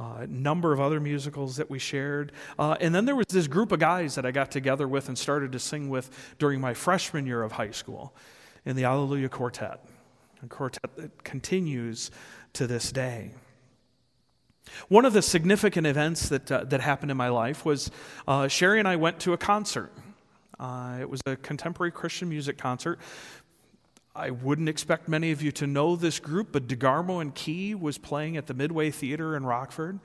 A 0.00 0.02
uh, 0.02 0.26
number 0.28 0.72
of 0.72 0.80
other 0.80 0.98
musicals 0.98 1.56
that 1.56 1.70
we 1.70 1.78
shared. 1.78 2.32
Uh, 2.58 2.76
and 2.80 2.92
then 2.92 3.04
there 3.04 3.16
was 3.16 3.26
this 3.28 3.46
group 3.46 3.70
of 3.70 3.78
guys 3.78 4.16
that 4.16 4.26
I 4.26 4.32
got 4.32 4.50
together 4.50 4.88
with 4.88 5.08
and 5.08 5.16
started 5.16 5.52
to 5.52 5.60
sing 5.60 5.88
with 5.88 6.10
during 6.40 6.60
my 6.60 6.74
freshman 6.74 7.26
year 7.26 7.44
of 7.44 7.52
high 7.52 7.70
school 7.70 8.12
in 8.64 8.74
the 8.74 8.84
Alleluia 8.84 9.28
Quartet 9.28 9.84
a 10.42 10.46
quartet 10.46 10.96
that 10.96 11.24
continues 11.24 12.10
to 12.52 12.66
this 12.66 12.92
day. 12.92 13.32
One 14.88 15.04
of 15.04 15.12
the 15.12 15.22
significant 15.22 15.86
events 15.86 16.28
that, 16.28 16.52
uh, 16.52 16.64
that 16.64 16.80
happened 16.80 17.10
in 17.10 17.16
my 17.16 17.28
life 17.28 17.64
was 17.64 17.90
uh, 18.26 18.48
Sherry 18.48 18.78
and 18.78 18.86
I 18.86 18.96
went 18.96 19.20
to 19.20 19.32
a 19.32 19.38
concert. 19.38 19.92
Uh, 20.58 20.98
it 21.00 21.08
was 21.08 21.20
a 21.26 21.36
contemporary 21.36 21.90
Christian 21.90 22.28
music 22.28 22.58
concert. 22.58 22.98
I 24.14 24.30
wouldn't 24.30 24.68
expect 24.68 25.08
many 25.08 25.30
of 25.30 25.42
you 25.42 25.52
to 25.52 25.66
know 25.66 25.96
this 25.96 26.18
group, 26.18 26.48
but 26.52 26.66
DeGarmo 26.66 27.20
and 27.20 27.34
Key 27.34 27.74
was 27.74 27.98
playing 27.98 28.36
at 28.36 28.46
the 28.46 28.54
Midway 28.54 28.90
Theater 28.90 29.36
in 29.36 29.46
Rockford. 29.46 30.00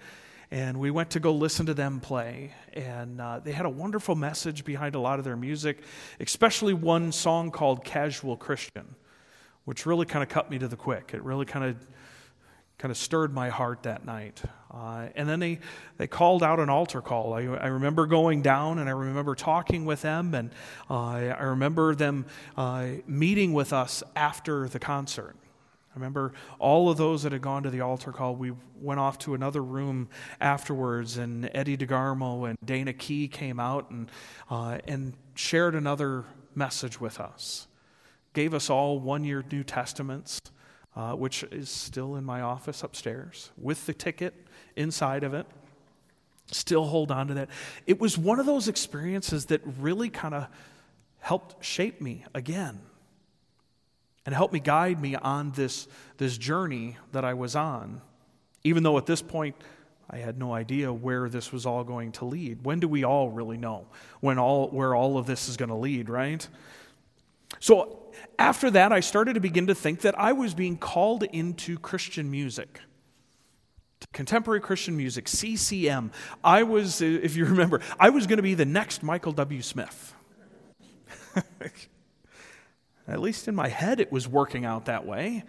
And 0.52 0.80
we 0.80 0.92
went 0.92 1.10
to 1.12 1.20
go 1.20 1.34
listen 1.34 1.66
to 1.66 1.74
them 1.74 2.00
play. 2.00 2.52
And 2.74 3.20
uh, 3.20 3.40
they 3.40 3.52
had 3.52 3.66
a 3.66 3.72
wonderful 3.72 4.14
message 4.14 4.64
behind 4.64 4.94
a 4.94 5.00
lot 5.00 5.18
of 5.18 5.26
their 5.26 5.36
music, 5.36 5.82
especially 6.20 6.76
one 6.76 7.12
song 7.12 7.50
called 7.50 7.84
Casual 7.84 8.38
Christian 8.38 8.96
which 9.66 9.86
really 9.86 10.06
kind 10.06 10.24
of 10.24 10.30
cut 10.30 10.50
me 10.50 10.60
to 10.60 10.68
the 10.68 10.76
quick. 10.76 11.12
It 11.14 11.24
really 11.24 11.46
kind 11.46 11.66
of 11.66 11.78
kind 12.78 12.92
of 12.92 12.98
stirred 12.98 13.34
my 13.34 13.50
heart 13.50 13.84
that 13.84 14.04
night. 14.04 14.42
Uh, 14.70 15.08
and 15.16 15.30
then 15.30 15.40
they, 15.40 15.60
they 15.98 16.08
called 16.08 16.44
out 16.44 16.60
an 16.60 16.70
altar 16.70 17.02
call. 17.02 17.34
I, 17.34 17.44
I, 17.44 17.68
remember 17.68 18.08
going 18.08 18.42
down 18.42 18.80
and 18.80 18.90
I 18.90 18.92
remember 18.92 19.36
talking 19.36 19.86
with 19.86 20.02
them, 20.02 20.34
and 20.34 20.52
uh, 20.90 20.94
I 20.94 21.44
remember 21.44 21.96
them 21.96 22.26
uh, 22.58 22.88
meeting 23.08 23.54
with 23.54 23.72
us 23.72 24.04
after 24.16 24.68
the 24.68 24.80
concert. 24.80 25.36
I 25.38 25.94
remember 25.96 26.34
all 26.58 26.90
of 26.90 26.98
those 26.98 27.24
that 27.24 27.32
had 27.32 27.42
gone 27.42 27.64
to 27.64 27.70
the 27.70 27.82
altar 27.82 28.12
call. 28.12 28.36
We 28.36 28.52
went 28.82 29.00
off 29.00 29.20
to 29.20 29.36
another 29.36 29.64
room 29.64 30.10
afterwards, 30.42 31.18
and 31.18 31.50
Eddie 31.54 31.78
DeGarmo 31.78 32.50
and 32.50 32.58
Dana 32.66 32.92
Key 32.92 33.28
came 33.28 33.60
out 33.60 33.92
and, 33.92 34.10
uh, 34.50 34.80
and 34.88 35.14
shared 35.36 35.76
another 35.76 36.26
message 36.56 37.00
with 37.00 37.20
us 37.20 37.68
gave 38.34 38.54
us 38.54 38.70
all 38.70 39.00
one 39.00 39.24
year 39.24 39.44
New 39.52 39.64
Testaments, 39.64 40.42
uh, 40.96 41.14
which 41.14 41.44
is 41.44 41.70
still 41.70 42.16
in 42.16 42.24
my 42.24 42.42
office 42.42 42.84
upstairs 42.84 43.52
with 43.58 43.86
the 43.86 43.94
ticket 43.94 44.34
inside 44.76 45.24
of 45.24 45.34
it. 45.34 45.46
Still 46.52 46.86
hold 46.86 47.12
on 47.12 47.28
to 47.28 47.34
that. 47.36 47.50
It 47.88 48.00
was 48.00 48.18
one 48.18 48.40
of 48.40 48.46
those 48.46 48.68
experiences 48.68 49.46
that 49.46 49.62
really 49.80 50.10
kind 50.10 50.34
of 50.34 50.48
helped 51.20 51.64
shape 51.64 52.02
me 52.02 52.26
again 52.34 52.80
and 54.26 54.36
helped 54.36 54.54
me 54.54 54.60
guide 54.60 55.02
me 55.02 55.16
on 55.16 55.52
this, 55.52 55.88
this 56.18 56.38
journey 56.38 56.98
that 57.12 57.26
I 57.26 57.34
was 57.34 57.56
on, 57.56 58.02
even 58.64 58.84
though 58.84 58.98
at 58.98 59.06
this 59.06 59.22
point 59.22 59.56
I 60.10 60.18
had 60.18 60.38
no 60.38 60.54
idea 60.54 60.92
where 60.92 61.30
this 61.30 61.52
was 61.52 61.66
all 61.66 61.84
going 61.84 62.12
to 62.14 62.26
lead. 62.26 62.66
When 62.66 62.80
do 62.80 62.88
we 62.88 63.04
all 63.04 63.30
really 63.30 63.58
know 63.58 63.88
when 64.20 64.38
all, 64.38 64.68
where 64.68 64.94
all 64.94 65.18
of 65.18 65.26
this 65.26 65.50
is 65.50 65.58
going 65.58 65.70
to 65.70 65.76
lead, 65.76 66.10
right? 66.10 66.46
So 67.60 68.03
after 68.38 68.72
that, 68.72 68.92
I 68.92 69.00
started 69.00 69.34
to 69.34 69.40
begin 69.40 69.68
to 69.68 69.76
think 69.76 70.02
that 70.02 70.18
I 70.20 70.34
was 70.34 70.54
being 70.54 70.78
called 70.78 71.24
into 71.24 71.78
Christian 71.78 72.30
music. 72.30 72.80
Contemporary 74.12 74.60
Christian 74.60 74.98
music, 74.98 75.28
CCM. 75.28 76.12
I 76.44 76.64
was, 76.64 77.02
if 77.02 77.36
you 77.36 77.46
remember, 77.46 77.82
I 78.00 78.10
was 78.10 78.28
going 78.28 78.38
to 78.38 78.44
be 78.44 78.54
the 78.54 78.66
next 78.66 79.02
Michael 79.02 79.32
W. 79.32 79.62
Smith. 79.62 80.14
At 83.08 83.20
least 83.20 83.48
in 83.48 83.56
my 83.56 83.68
head, 83.68 84.00
it 84.00 84.12
was 84.12 84.28
working 84.28 84.66
out 84.66 84.86
that 84.86 85.06
way. 85.06 85.44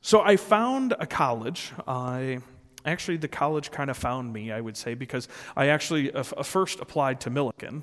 So 0.00 0.20
I 0.20 0.36
found 0.36 0.94
a 0.98 1.06
college. 1.06 1.72
I 1.86 2.38
actually, 2.84 3.16
the 3.16 3.28
college 3.28 3.70
kind 3.70 3.90
of 3.90 3.96
found 3.96 4.32
me, 4.32 4.52
I 4.52 4.60
would 4.60 4.76
say, 4.76 4.94
because 4.94 5.28
I 5.56 5.68
actually 5.68 6.12
uh, 6.12 6.22
first 6.22 6.80
applied 6.80 7.20
to 7.22 7.30
Millikin. 7.30 7.82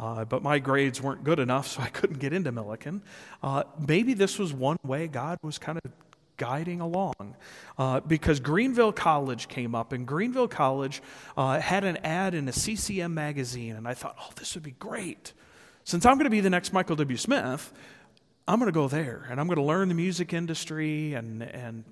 Uh, 0.00 0.24
but 0.24 0.42
my 0.42 0.58
grades 0.58 1.02
weren't 1.02 1.22
good 1.24 1.38
enough, 1.38 1.66
so 1.68 1.82
I 1.82 1.88
couldn't 1.88 2.20
get 2.20 2.32
into 2.32 2.50
Millikin. 2.50 3.02
Uh, 3.42 3.64
maybe 3.86 4.14
this 4.14 4.38
was 4.38 4.50
one 4.50 4.78
way 4.82 5.06
God 5.06 5.38
was 5.42 5.58
kind 5.58 5.78
of 5.84 5.92
guiding 6.38 6.80
along 6.80 7.36
uh, 7.76 8.00
because 8.00 8.40
Greenville 8.40 8.92
College 8.92 9.46
came 9.48 9.74
up, 9.74 9.92
and 9.92 10.06
Greenville 10.06 10.48
College 10.48 11.02
uh, 11.36 11.60
had 11.60 11.84
an 11.84 11.98
ad 11.98 12.32
in 12.34 12.48
a 12.48 12.52
CCM 12.52 13.12
magazine, 13.12 13.76
and 13.76 13.86
I 13.86 13.92
thought, 13.92 14.16
oh, 14.18 14.30
this 14.36 14.54
would 14.54 14.64
be 14.64 14.70
great. 14.72 15.34
Since 15.84 16.06
I'm 16.06 16.14
going 16.14 16.24
to 16.24 16.30
be 16.30 16.40
the 16.40 16.48
next 16.48 16.72
Michael 16.72 16.96
W. 16.96 17.18
Smith, 17.18 17.70
I'm 18.48 18.58
going 18.58 18.72
to 18.72 18.74
go 18.74 18.88
there, 18.88 19.26
and 19.28 19.38
I'm 19.38 19.48
going 19.48 19.58
to 19.58 19.62
learn 19.62 19.88
the 19.88 19.94
music 19.94 20.32
industry, 20.32 21.12
and, 21.12 21.42
and, 21.42 21.84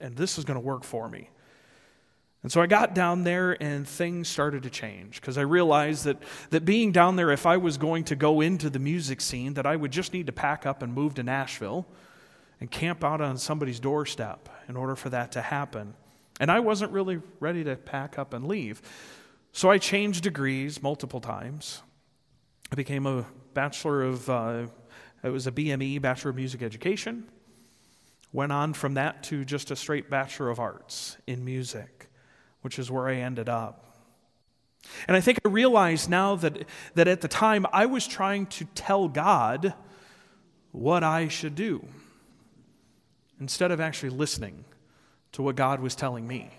and 0.00 0.16
this 0.16 0.38
is 0.38 0.46
going 0.46 0.58
to 0.58 0.64
work 0.64 0.82
for 0.82 1.10
me. 1.10 1.28
And 2.42 2.50
so 2.50 2.62
I 2.62 2.66
got 2.66 2.94
down 2.94 3.24
there 3.24 3.62
and 3.62 3.86
things 3.86 4.26
started 4.28 4.62
to 4.62 4.70
change 4.70 5.20
because 5.20 5.36
I 5.36 5.42
realized 5.42 6.04
that, 6.04 6.16
that 6.50 6.64
being 6.64 6.90
down 6.90 7.16
there, 7.16 7.30
if 7.30 7.44
I 7.44 7.58
was 7.58 7.76
going 7.76 8.04
to 8.04 8.16
go 8.16 8.40
into 8.40 8.70
the 8.70 8.78
music 8.78 9.20
scene, 9.20 9.54
that 9.54 9.66
I 9.66 9.76
would 9.76 9.90
just 9.90 10.14
need 10.14 10.26
to 10.26 10.32
pack 10.32 10.64
up 10.64 10.82
and 10.82 10.94
move 10.94 11.14
to 11.16 11.22
Nashville 11.22 11.86
and 12.58 12.70
camp 12.70 13.04
out 13.04 13.20
on 13.20 13.36
somebody's 13.36 13.80
doorstep 13.80 14.48
in 14.68 14.76
order 14.76 14.96
for 14.96 15.10
that 15.10 15.32
to 15.32 15.42
happen. 15.42 15.94
And 16.38 16.50
I 16.50 16.60
wasn't 16.60 16.92
really 16.92 17.20
ready 17.40 17.62
to 17.64 17.76
pack 17.76 18.18
up 18.18 18.32
and 18.32 18.46
leave. 18.48 18.80
So 19.52 19.70
I 19.70 19.78
changed 19.78 20.22
degrees 20.22 20.82
multiple 20.82 21.20
times. 21.20 21.82
I 22.72 22.74
became 22.76 23.06
a 23.06 23.26
Bachelor 23.52 24.02
of, 24.02 24.30
uh, 24.30 24.66
it 25.24 25.30
was 25.30 25.46
a 25.46 25.52
BME, 25.52 26.00
Bachelor 26.00 26.30
of 26.30 26.36
Music 26.36 26.62
Education. 26.62 27.28
Went 28.32 28.52
on 28.52 28.72
from 28.74 28.94
that 28.94 29.24
to 29.24 29.44
just 29.44 29.72
a 29.72 29.76
straight 29.76 30.08
Bachelor 30.08 30.50
of 30.50 30.60
Arts 30.60 31.16
in 31.26 31.44
music, 31.44 32.08
which 32.62 32.78
is 32.78 32.90
where 32.90 33.08
I 33.08 33.16
ended 33.16 33.48
up. 33.48 33.84
And 35.06 35.16
I 35.16 35.20
think 35.20 35.38
I 35.44 35.48
realize 35.48 36.08
now 36.08 36.36
that, 36.36 36.64
that 36.94 37.08
at 37.08 37.20
the 37.20 37.28
time 37.28 37.66
I 37.72 37.86
was 37.86 38.06
trying 38.06 38.46
to 38.46 38.64
tell 38.74 39.08
God 39.08 39.74
what 40.72 41.04
I 41.04 41.28
should 41.28 41.54
do 41.54 41.84
instead 43.40 43.70
of 43.70 43.80
actually 43.80 44.10
listening 44.10 44.64
to 45.32 45.42
what 45.42 45.56
God 45.56 45.80
was 45.80 45.94
telling 45.94 46.26
me. 46.26 46.50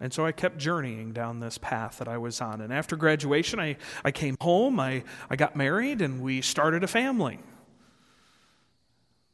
And 0.00 0.12
so 0.14 0.24
I 0.24 0.32
kept 0.32 0.56
journeying 0.56 1.12
down 1.12 1.40
this 1.40 1.58
path 1.58 1.98
that 1.98 2.08
I 2.08 2.16
was 2.16 2.40
on. 2.40 2.62
And 2.62 2.72
after 2.72 2.96
graduation, 2.96 3.60
I, 3.60 3.76
I 4.02 4.10
came 4.10 4.36
home, 4.40 4.80
I, 4.80 5.04
I 5.28 5.36
got 5.36 5.56
married, 5.56 6.00
and 6.00 6.22
we 6.22 6.40
started 6.40 6.82
a 6.82 6.86
family. 6.86 7.38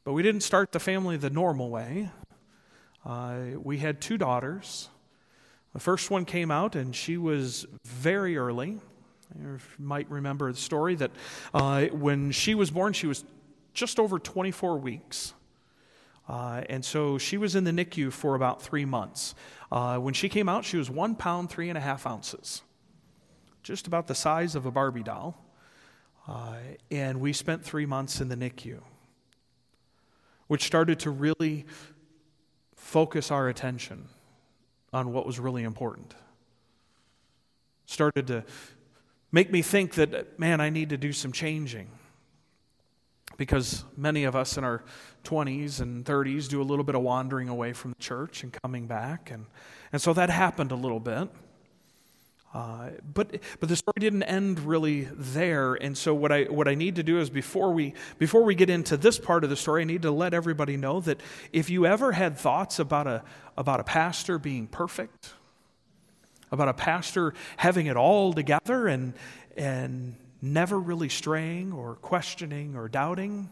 But 0.03 0.11
we 0.11 0.23
didn't 0.23 0.41
start 0.41 0.73
the 0.73 0.79
family 0.79 1.15
the 1.15 1.29
normal 1.29 1.69
way. 1.69 2.09
Uh, 3.07 3.57
we 3.63 3.77
had 3.77 4.01
two 4.01 4.17
daughters. 4.17 4.89
The 5.73 5.79
first 5.79 6.11
one 6.11 6.25
came 6.25 6.51
out, 6.51 6.75
and 6.75 6.93
she 6.93 7.15
was 7.15 7.65
very 7.85 8.37
early. 8.37 8.79
You 9.39 9.59
might 9.79 10.09
remember 10.11 10.51
the 10.51 10.59
story 10.59 10.95
that 10.95 11.11
uh, 11.53 11.85
when 11.85 12.31
she 12.31 12.53
was 12.53 12.69
born, 12.69 12.91
she 12.91 13.07
was 13.07 13.23
just 13.73 13.97
over 13.97 14.19
24 14.19 14.79
weeks. 14.79 15.33
Uh, 16.27 16.63
and 16.67 16.83
so 16.83 17.17
she 17.17 17.37
was 17.37 17.55
in 17.55 17.63
the 17.63 17.71
NICU 17.71 18.11
for 18.11 18.35
about 18.35 18.61
three 18.61 18.83
months. 18.83 19.35
Uh, 19.71 19.97
when 19.97 20.13
she 20.13 20.27
came 20.27 20.49
out, 20.49 20.65
she 20.65 20.75
was 20.75 20.89
one 20.89 21.15
pound, 21.15 21.49
three 21.49 21.69
and 21.69 21.77
a 21.77 21.81
half 21.81 22.05
ounces, 22.05 22.61
just 23.63 23.87
about 23.87 24.07
the 24.07 24.15
size 24.15 24.53
of 24.53 24.65
a 24.65 24.71
Barbie 24.71 25.03
doll. 25.03 25.45
Uh, 26.27 26.57
and 26.91 27.21
we 27.21 27.31
spent 27.31 27.63
three 27.63 27.85
months 27.85 28.19
in 28.19 28.27
the 28.27 28.35
NICU, 28.35 28.81
which 30.47 30.65
started 30.65 30.99
to 30.99 31.09
really 31.09 31.65
focus 32.87 33.31
our 33.31 33.49
attention 33.49 34.07
on 34.93 35.11
what 35.11 35.25
was 35.25 35.41
really 35.41 35.63
important. 35.63 36.15
Started 37.85 38.27
to 38.27 38.45
make 39.29 39.51
me 39.51 39.61
think 39.61 39.95
that, 39.95 40.39
man, 40.39 40.61
I 40.61 40.69
need 40.69 40.89
to 40.89 40.97
do 40.97 41.11
some 41.11 41.33
changing 41.33 41.89
because 43.35 43.83
many 43.97 44.23
of 44.23 44.37
us 44.37 44.57
in 44.57 44.63
our 44.63 44.85
20s 45.25 45.81
and 45.81 46.05
30s 46.05 46.47
do 46.47 46.61
a 46.61 46.63
little 46.63 46.85
bit 46.85 46.95
of 46.95 47.01
wandering 47.01 47.49
away 47.49 47.73
from 47.73 47.91
the 47.91 47.99
church 47.99 48.43
and 48.43 48.57
coming 48.63 48.87
back. 48.87 49.31
And, 49.31 49.47
and 49.91 50.01
so 50.01 50.13
that 50.13 50.29
happened 50.29 50.71
a 50.71 50.75
little 50.75 51.01
bit. 51.01 51.27
Uh, 52.53 52.89
but, 53.13 53.39
but 53.59 53.69
the 53.69 53.75
story 53.75 53.95
didn't 53.99 54.23
end 54.23 54.59
really 54.61 55.07
there. 55.11 55.75
And 55.75 55.97
so 55.97 56.13
what 56.13 56.31
I, 56.31 56.43
what 56.43 56.67
I 56.67 56.75
need 56.75 56.95
to 56.95 57.03
do 57.03 57.19
is 57.19 57.29
before 57.29 57.71
we, 57.71 57.93
before 58.17 58.43
we 58.43 58.55
get 58.55 58.69
into 58.69 58.97
this 58.97 59.19
part 59.19 59.43
of 59.43 59.49
the 59.49 59.55
story, 59.55 59.81
I 59.81 59.85
need 59.85 60.03
to 60.03 60.11
let 60.11 60.33
everybody 60.33 60.77
know 60.77 61.01
that 61.01 61.21
if 61.51 61.69
you 61.69 61.85
ever 61.85 62.13
had 62.13 62.37
thoughts 62.37 62.79
about 62.79 63.05
a, 63.05 63.23
about 63.57 63.79
a 63.79 63.83
pastor 63.83 64.39
being 64.39 64.67
perfect, 64.67 65.33
about 66.51 66.69
a 66.69 66.73
pastor 66.73 67.33
having 67.57 67.87
it 67.87 67.97
all 67.97 68.33
together 68.33 68.87
and, 68.87 69.13
and 69.57 70.15
never 70.41 70.79
really 70.79 71.09
straying 71.09 71.73
or 71.73 71.95
questioning 71.95 72.75
or 72.75 72.87
doubting. 72.87 73.49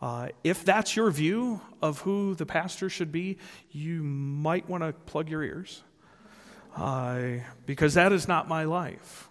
Uh, 0.00 0.28
if 0.42 0.64
that's 0.64 0.96
your 0.96 1.10
view 1.10 1.60
of 1.82 2.00
who 2.00 2.34
the 2.34 2.46
pastor 2.46 2.88
should 2.88 3.12
be, 3.12 3.38
you 3.70 4.02
might 4.02 4.68
want 4.68 4.82
to 4.82 4.92
plug 4.92 5.28
your 5.28 5.42
ears 5.42 5.82
uh, 6.76 7.20
because 7.66 7.94
that 7.94 8.12
is 8.12 8.28
not 8.28 8.48
my 8.48 8.64
life. 8.64 9.28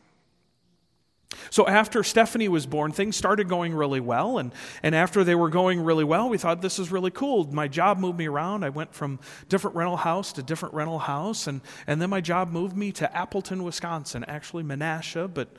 So 1.50 1.67
after 1.67 2.03
Stephanie 2.03 2.48
was 2.48 2.65
born, 2.65 2.91
things 2.91 3.15
started 3.15 3.50
going 3.50 3.74
really 3.74 4.00
well. 4.00 4.37
And, 4.37 4.53
and 4.81 4.96
after 4.96 5.24
they 5.24 5.35
were 5.35 5.50
going 5.50 5.81
really 5.81 6.03
well, 6.03 6.29
we 6.29 6.37
thought 6.37 6.61
this 6.61 6.79
is 6.79 6.91
really 6.91 7.11
cool. 7.11 7.51
My 7.51 7.68
job 7.68 7.98
moved 7.98 8.18
me 8.18 8.27
around. 8.27 8.63
I 8.63 8.70
went 8.70 8.94
from 8.94 9.20
different 9.50 9.75
rental 9.75 9.98
house 9.98 10.33
to 10.33 10.44
different 10.44 10.74
rental 10.75 11.00
house. 11.00 11.48
And, 11.48 11.61
and 11.87 12.01
then 12.01 12.09
my 12.09 12.22
job 12.22 12.51
moved 12.51 12.77
me 12.77 12.91
to 12.94 13.18
Appleton, 13.18 13.63
Wisconsin, 13.63 14.24
actually 14.27 14.63
Menasha, 14.63 15.31
but 15.31 15.50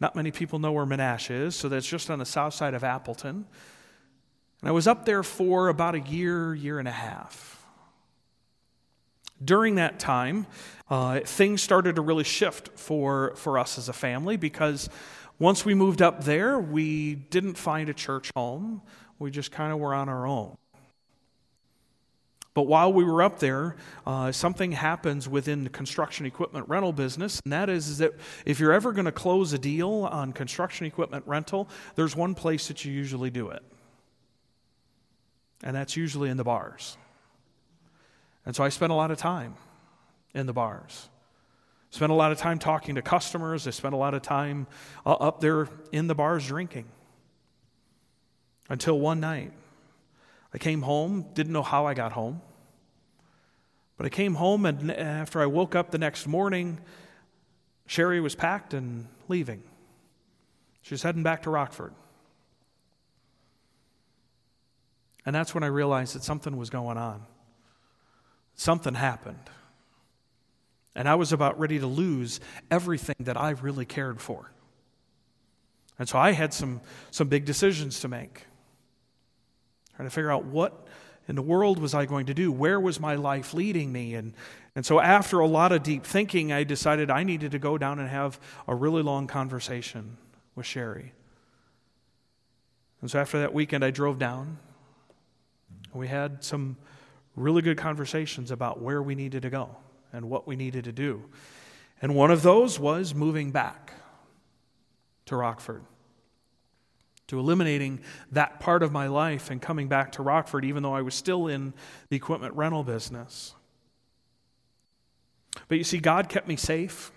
not 0.00 0.16
many 0.16 0.30
people 0.30 0.58
know 0.58 0.72
where 0.72 0.86
Menasha 0.86 1.46
is, 1.46 1.54
so 1.54 1.68
that's 1.68 1.86
just 1.86 2.10
on 2.10 2.18
the 2.18 2.24
south 2.24 2.54
side 2.54 2.72
of 2.72 2.82
Appleton. 2.82 3.44
And 4.62 4.68
I 4.68 4.72
was 4.72 4.86
up 4.86 5.04
there 5.04 5.22
for 5.22 5.68
about 5.68 5.94
a 5.94 6.00
year, 6.00 6.54
year 6.54 6.78
and 6.78 6.88
a 6.88 6.92
half. 6.92 7.59
During 9.42 9.76
that 9.76 9.98
time, 9.98 10.46
uh, 10.88 11.20
things 11.20 11.62
started 11.62 11.96
to 11.96 12.02
really 12.02 12.24
shift 12.24 12.70
for, 12.78 13.34
for 13.36 13.58
us 13.58 13.78
as 13.78 13.88
a 13.88 13.92
family 13.92 14.36
because 14.36 14.88
once 15.38 15.64
we 15.64 15.74
moved 15.74 16.02
up 16.02 16.24
there, 16.24 16.58
we 16.58 17.14
didn't 17.14 17.54
find 17.54 17.88
a 17.88 17.94
church 17.94 18.30
home. 18.36 18.82
We 19.18 19.30
just 19.30 19.50
kind 19.50 19.72
of 19.72 19.78
were 19.78 19.94
on 19.94 20.08
our 20.08 20.26
own. 20.26 20.56
But 22.52 22.62
while 22.62 22.92
we 22.92 23.04
were 23.04 23.22
up 23.22 23.38
there, 23.38 23.76
uh, 24.06 24.32
something 24.32 24.72
happens 24.72 25.28
within 25.28 25.64
the 25.64 25.70
construction 25.70 26.26
equipment 26.26 26.68
rental 26.68 26.92
business, 26.92 27.40
and 27.44 27.52
that 27.52 27.70
is, 27.70 27.88
is 27.88 27.98
that 27.98 28.12
if 28.44 28.58
you're 28.58 28.72
ever 28.72 28.92
going 28.92 29.04
to 29.04 29.12
close 29.12 29.52
a 29.52 29.58
deal 29.58 30.08
on 30.10 30.32
construction 30.32 30.84
equipment 30.84 31.24
rental, 31.26 31.68
there's 31.94 32.16
one 32.16 32.34
place 32.34 32.68
that 32.68 32.84
you 32.84 32.92
usually 32.92 33.30
do 33.30 33.50
it, 33.50 33.62
and 35.62 35.76
that's 35.76 35.96
usually 35.96 36.28
in 36.28 36.36
the 36.36 36.44
bars. 36.44 36.96
And 38.50 38.56
so 38.56 38.64
I 38.64 38.68
spent 38.68 38.90
a 38.90 38.96
lot 38.96 39.12
of 39.12 39.16
time 39.16 39.54
in 40.34 40.46
the 40.46 40.52
bars. 40.52 41.08
Spent 41.90 42.10
a 42.10 42.16
lot 42.16 42.32
of 42.32 42.38
time 42.38 42.58
talking 42.58 42.96
to 42.96 43.00
customers. 43.00 43.64
I 43.68 43.70
spent 43.70 43.94
a 43.94 43.96
lot 43.96 44.12
of 44.12 44.22
time 44.22 44.66
uh, 45.06 45.12
up 45.12 45.40
there 45.40 45.68
in 45.92 46.08
the 46.08 46.16
bars 46.16 46.48
drinking. 46.48 46.86
Until 48.68 48.98
one 48.98 49.20
night, 49.20 49.52
I 50.52 50.58
came 50.58 50.82
home, 50.82 51.26
didn't 51.32 51.52
know 51.52 51.62
how 51.62 51.86
I 51.86 51.94
got 51.94 52.10
home. 52.10 52.42
But 53.96 54.06
I 54.06 54.08
came 54.08 54.34
home, 54.34 54.66
and 54.66 54.90
after 54.90 55.40
I 55.40 55.46
woke 55.46 55.76
up 55.76 55.92
the 55.92 55.98
next 55.98 56.26
morning, 56.26 56.80
Sherry 57.86 58.20
was 58.20 58.34
packed 58.34 58.74
and 58.74 59.06
leaving. 59.28 59.62
She 60.82 60.92
was 60.92 61.04
heading 61.04 61.22
back 61.22 61.42
to 61.44 61.50
Rockford. 61.50 61.94
And 65.24 65.36
that's 65.36 65.54
when 65.54 65.62
I 65.62 65.68
realized 65.68 66.16
that 66.16 66.24
something 66.24 66.56
was 66.56 66.68
going 66.68 66.98
on. 66.98 67.26
Something 68.60 68.92
happened. 68.92 69.48
And 70.94 71.08
I 71.08 71.14
was 71.14 71.32
about 71.32 71.58
ready 71.58 71.78
to 71.78 71.86
lose 71.86 72.40
everything 72.70 73.16
that 73.20 73.38
I 73.38 73.52
really 73.52 73.86
cared 73.86 74.20
for. 74.20 74.52
And 75.98 76.06
so 76.06 76.18
I 76.18 76.32
had 76.32 76.52
some, 76.52 76.82
some 77.10 77.28
big 77.28 77.46
decisions 77.46 78.00
to 78.00 78.08
make. 78.08 78.44
Trying 79.96 80.08
to 80.08 80.14
figure 80.14 80.30
out 80.30 80.44
what 80.44 80.86
in 81.26 81.36
the 81.36 81.42
world 81.42 81.78
was 81.78 81.94
I 81.94 82.04
going 82.04 82.26
to 82.26 82.34
do? 82.34 82.52
Where 82.52 82.78
was 82.78 83.00
my 83.00 83.14
life 83.14 83.54
leading 83.54 83.92
me? 83.92 84.14
And, 84.14 84.34
and 84.76 84.84
so, 84.84 85.00
after 85.00 85.40
a 85.40 85.46
lot 85.46 85.72
of 85.72 85.82
deep 85.82 86.04
thinking, 86.04 86.52
I 86.52 86.64
decided 86.64 87.10
I 87.10 87.22
needed 87.22 87.52
to 87.52 87.58
go 87.58 87.78
down 87.78 87.98
and 87.98 88.10
have 88.10 88.38
a 88.68 88.74
really 88.74 89.02
long 89.02 89.26
conversation 89.26 90.18
with 90.54 90.66
Sherry. 90.66 91.14
And 93.00 93.10
so, 93.10 93.18
after 93.18 93.40
that 93.40 93.54
weekend, 93.54 93.86
I 93.86 93.90
drove 93.90 94.18
down. 94.18 94.58
We 95.94 96.08
had 96.08 96.44
some 96.44 96.76
really 97.40 97.62
good 97.62 97.78
conversations 97.78 98.50
about 98.50 98.80
where 98.80 99.02
we 99.02 99.14
needed 99.14 99.42
to 99.42 99.50
go 99.50 99.76
and 100.12 100.28
what 100.28 100.46
we 100.46 100.56
needed 100.56 100.84
to 100.84 100.92
do. 100.92 101.24
And 102.02 102.14
one 102.14 102.30
of 102.30 102.42
those 102.42 102.78
was 102.78 103.14
moving 103.14 103.50
back 103.50 103.92
to 105.26 105.36
Rockford 105.36 105.82
to 107.30 107.38
eliminating 107.38 108.00
that 108.32 108.58
part 108.58 108.82
of 108.82 108.90
my 108.90 109.06
life 109.06 109.50
and 109.50 109.62
coming 109.62 109.86
back 109.86 110.10
to 110.10 110.22
Rockford, 110.22 110.64
even 110.64 110.82
though 110.82 110.94
I 110.94 111.02
was 111.02 111.14
still 111.14 111.46
in 111.46 111.72
the 112.08 112.16
equipment 112.16 112.56
rental 112.56 112.82
business. 112.82 113.54
But 115.68 115.78
you 115.78 115.84
see, 115.84 115.98
God 115.98 116.28
kept 116.28 116.48
me 116.48 116.56
safe, 116.56 117.12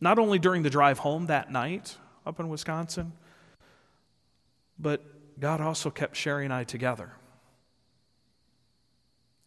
not 0.00 0.20
only 0.20 0.38
during 0.38 0.62
the 0.62 0.70
drive 0.70 1.00
home 1.00 1.26
that 1.26 1.50
night 1.50 1.96
up 2.24 2.38
in 2.38 2.48
Wisconsin, 2.48 3.12
but 4.78 5.02
God 5.40 5.60
also 5.60 5.90
kept 5.90 6.14
Sherry 6.14 6.44
and 6.44 6.54
I 6.54 6.62
together. 6.62 7.12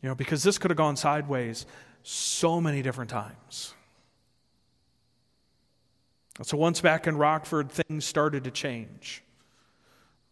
You 0.02 0.10
know, 0.10 0.16
because 0.16 0.44
this 0.44 0.58
could 0.58 0.72
have 0.72 0.78
gone 0.78 0.96
sideways 0.96 1.66
so 2.04 2.60
many 2.60 2.82
different 2.82 3.10
times. 3.10 3.74
So 6.44 6.58
once 6.58 6.82
back 6.82 7.06
in 7.06 7.18
Rockford, 7.18 7.72
things 7.72 8.06
started 8.06 8.46
to 8.46 8.52
change. 8.52 9.24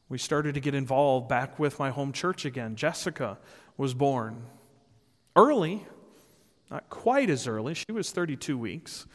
We 0.07 0.17
started 0.17 0.55
to 0.55 0.59
get 0.59 0.73
involved 0.73 1.29
back 1.29 1.59
with 1.59 1.77
my 1.77 1.91
home 1.91 2.13
church 2.13 2.45
again. 2.45 2.75
Jessica 2.75 3.37
was 3.77 3.93
born 3.93 4.43
early, 5.35 5.85
not 6.71 6.89
quite 6.89 7.29
as 7.29 7.47
early. 7.47 7.75
She 7.75 7.91
was 7.91 8.11
32 8.11 8.57
weeks, 8.57 9.05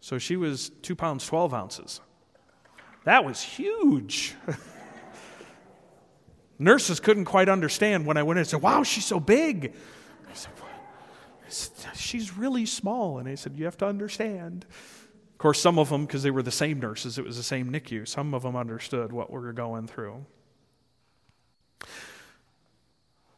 so 0.00 0.18
she 0.18 0.36
was 0.36 0.70
2 0.82 0.96
pounds 0.96 1.24
12 1.24 1.54
ounces. 1.54 2.00
That 3.04 3.24
was 3.24 3.40
huge. 3.40 4.34
Nurses 6.58 6.98
couldn't 6.98 7.26
quite 7.26 7.48
understand 7.48 8.04
when 8.04 8.16
I 8.16 8.24
went 8.24 8.38
in 8.38 8.40
and 8.40 8.48
said, 8.48 8.60
Wow, 8.60 8.82
she's 8.82 9.06
so 9.06 9.20
big. 9.20 9.72
I 10.30 10.34
said, 10.34 11.96
She's 11.96 12.36
really 12.36 12.66
small. 12.66 13.18
And 13.18 13.28
I 13.28 13.34
said, 13.34 13.56
You 13.56 13.64
have 13.64 13.76
to 13.78 13.86
understand. 13.86 14.66
Of 15.32 15.38
course, 15.38 15.60
some 15.60 15.78
of 15.78 15.88
them, 15.88 16.06
because 16.06 16.22
they 16.22 16.30
were 16.30 16.42
the 16.42 16.50
same 16.50 16.80
nurses, 16.80 17.18
it 17.18 17.24
was 17.24 17.36
the 17.36 17.42
same 17.42 17.72
NICU, 17.72 18.06
some 18.06 18.34
of 18.34 18.42
them 18.42 18.56
understood 18.56 19.12
what 19.12 19.30
we 19.30 19.38
were 19.38 19.52
going 19.52 19.86
through. 19.86 20.24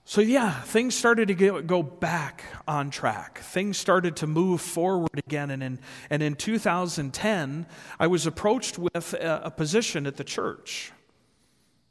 So, 0.04 0.20
yeah, 0.20 0.60
things 0.62 0.94
started 0.94 1.28
to 1.28 1.34
get, 1.34 1.66
go 1.66 1.82
back 1.82 2.44
on 2.68 2.90
track. 2.90 3.38
Things 3.38 3.78
started 3.78 4.16
to 4.16 4.26
move 4.26 4.60
forward 4.60 5.22
again. 5.26 5.50
And 5.50 5.62
in, 5.62 5.78
and 6.10 6.22
in 6.22 6.34
2010, 6.34 7.66
I 7.98 8.06
was 8.08 8.26
approached 8.26 8.78
with 8.78 9.14
a, 9.14 9.42
a 9.44 9.50
position 9.50 10.06
at 10.06 10.16
the 10.16 10.24
church. 10.24 10.92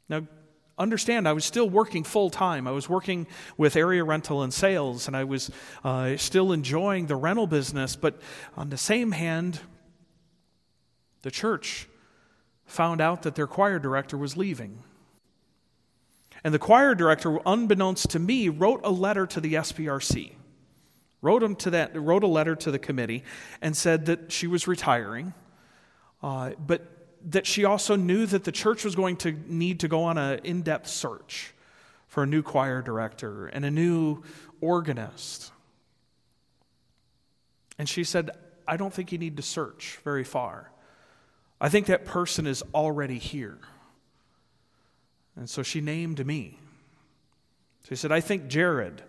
Now, 0.08 0.28
understand, 0.82 1.28
I 1.28 1.32
was 1.32 1.44
still 1.44 1.70
working 1.70 2.04
full 2.04 2.28
time. 2.28 2.66
I 2.66 2.72
was 2.72 2.88
working 2.88 3.26
with 3.56 3.76
area 3.76 4.04
rental 4.04 4.42
and 4.42 4.52
sales, 4.52 5.06
and 5.06 5.16
I 5.16 5.24
was 5.24 5.50
uh, 5.84 6.16
still 6.16 6.52
enjoying 6.52 7.06
the 7.06 7.16
rental 7.16 7.46
business. 7.46 7.96
But 7.96 8.20
on 8.56 8.70
the 8.70 8.76
same 8.76 9.12
hand, 9.12 9.60
the 11.22 11.30
church 11.30 11.88
found 12.66 13.00
out 13.00 13.22
that 13.22 13.34
their 13.34 13.46
choir 13.46 13.78
director 13.78 14.16
was 14.18 14.36
leaving. 14.36 14.82
And 16.44 16.52
the 16.52 16.58
choir 16.58 16.94
director, 16.94 17.38
unbeknownst 17.46 18.10
to 18.10 18.18
me, 18.18 18.48
wrote 18.48 18.80
a 18.82 18.90
letter 18.90 19.26
to 19.28 19.40
the 19.40 19.54
SPRC. 19.54 20.32
Wrote, 21.20 21.42
him 21.42 21.54
to 21.56 21.70
that, 21.70 21.94
wrote 21.94 22.24
a 22.24 22.28
letter 22.28 22.56
to 22.56 22.72
the 22.72 22.80
committee 22.80 23.22
and 23.60 23.76
said 23.76 24.06
that 24.06 24.32
she 24.32 24.48
was 24.48 24.66
retiring, 24.66 25.34
uh, 26.20 26.50
but 26.58 27.01
that 27.30 27.46
she 27.46 27.64
also 27.64 27.96
knew 27.96 28.26
that 28.26 28.44
the 28.44 28.52
church 28.52 28.84
was 28.84 28.94
going 28.94 29.16
to 29.18 29.32
need 29.46 29.80
to 29.80 29.88
go 29.88 30.04
on 30.04 30.18
an 30.18 30.40
in 30.44 30.62
depth 30.62 30.88
search 30.88 31.54
for 32.08 32.22
a 32.22 32.26
new 32.26 32.42
choir 32.42 32.82
director 32.82 33.46
and 33.46 33.64
a 33.64 33.70
new 33.70 34.22
organist. 34.60 35.52
And 37.78 37.88
she 37.88 38.04
said, 38.04 38.30
I 38.66 38.76
don't 38.76 38.92
think 38.92 39.12
you 39.12 39.18
need 39.18 39.36
to 39.36 39.42
search 39.42 39.98
very 40.04 40.24
far. 40.24 40.70
I 41.60 41.68
think 41.68 41.86
that 41.86 42.04
person 42.04 42.46
is 42.46 42.62
already 42.74 43.18
here. 43.18 43.58
And 45.36 45.48
so 45.48 45.62
she 45.62 45.80
named 45.80 46.24
me. 46.26 46.58
She 47.88 47.96
said, 47.96 48.12
I 48.12 48.20
think 48.20 48.48
Jared 48.48 49.02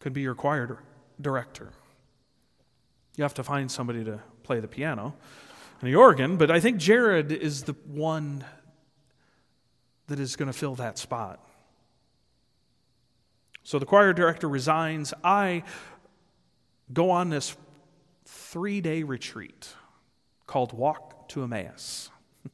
could 0.00 0.12
be 0.12 0.22
your 0.22 0.34
choir 0.34 0.78
director. 1.20 1.70
You 3.16 3.22
have 3.22 3.34
to 3.34 3.44
find 3.44 3.70
somebody 3.70 4.04
to 4.04 4.20
play 4.42 4.60
the 4.60 4.68
piano 4.68 5.14
and 5.80 5.88
the 5.90 5.94
organ, 5.94 6.36
but 6.36 6.50
I 6.50 6.60
think 6.60 6.78
Jared 6.78 7.32
is 7.32 7.62
the 7.62 7.74
one 7.86 8.44
that 10.08 10.18
is 10.18 10.36
going 10.36 10.50
to 10.50 10.56
fill 10.56 10.74
that 10.74 10.98
spot. 10.98 11.40
So 13.62 13.78
the 13.78 13.86
choir 13.86 14.12
director 14.12 14.48
resigns. 14.48 15.14
I 15.22 15.62
go 16.92 17.10
on 17.10 17.30
this 17.30 17.56
three 18.24 18.80
day 18.80 19.02
retreat 19.02 19.68
called 20.46 20.72
Walk 20.72 21.28
to 21.30 21.44
Emmaus 21.44 22.10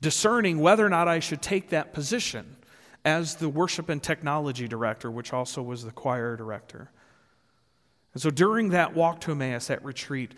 discerning 0.00 0.60
whether 0.60 0.86
or 0.86 0.88
not 0.88 1.08
I 1.08 1.18
should 1.18 1.42
take 1.42 1.70
that 1.70 1.92
position 1.92 2.56
as 3.04 3.36
the 3.36 3.48
worship 3.48 3.88
and 3.88 4.00
technology 4.00 4.68
director, 4.68 5.10
which 5.10 5.32
also 5.32 5.60
was 5.60 5.84
the 5.84 5.90
choir 5.90 6.36
director. 6.36 6.90
And 8.14 8.22
so 8.22 8.30
during 8.30 8.70
that 8.70 8.94
walk 8.94 9.20
to 9.22 9.32
Emmaus, 9.32 9.66
that 9.66 9.84
retreat, 9.84 10.34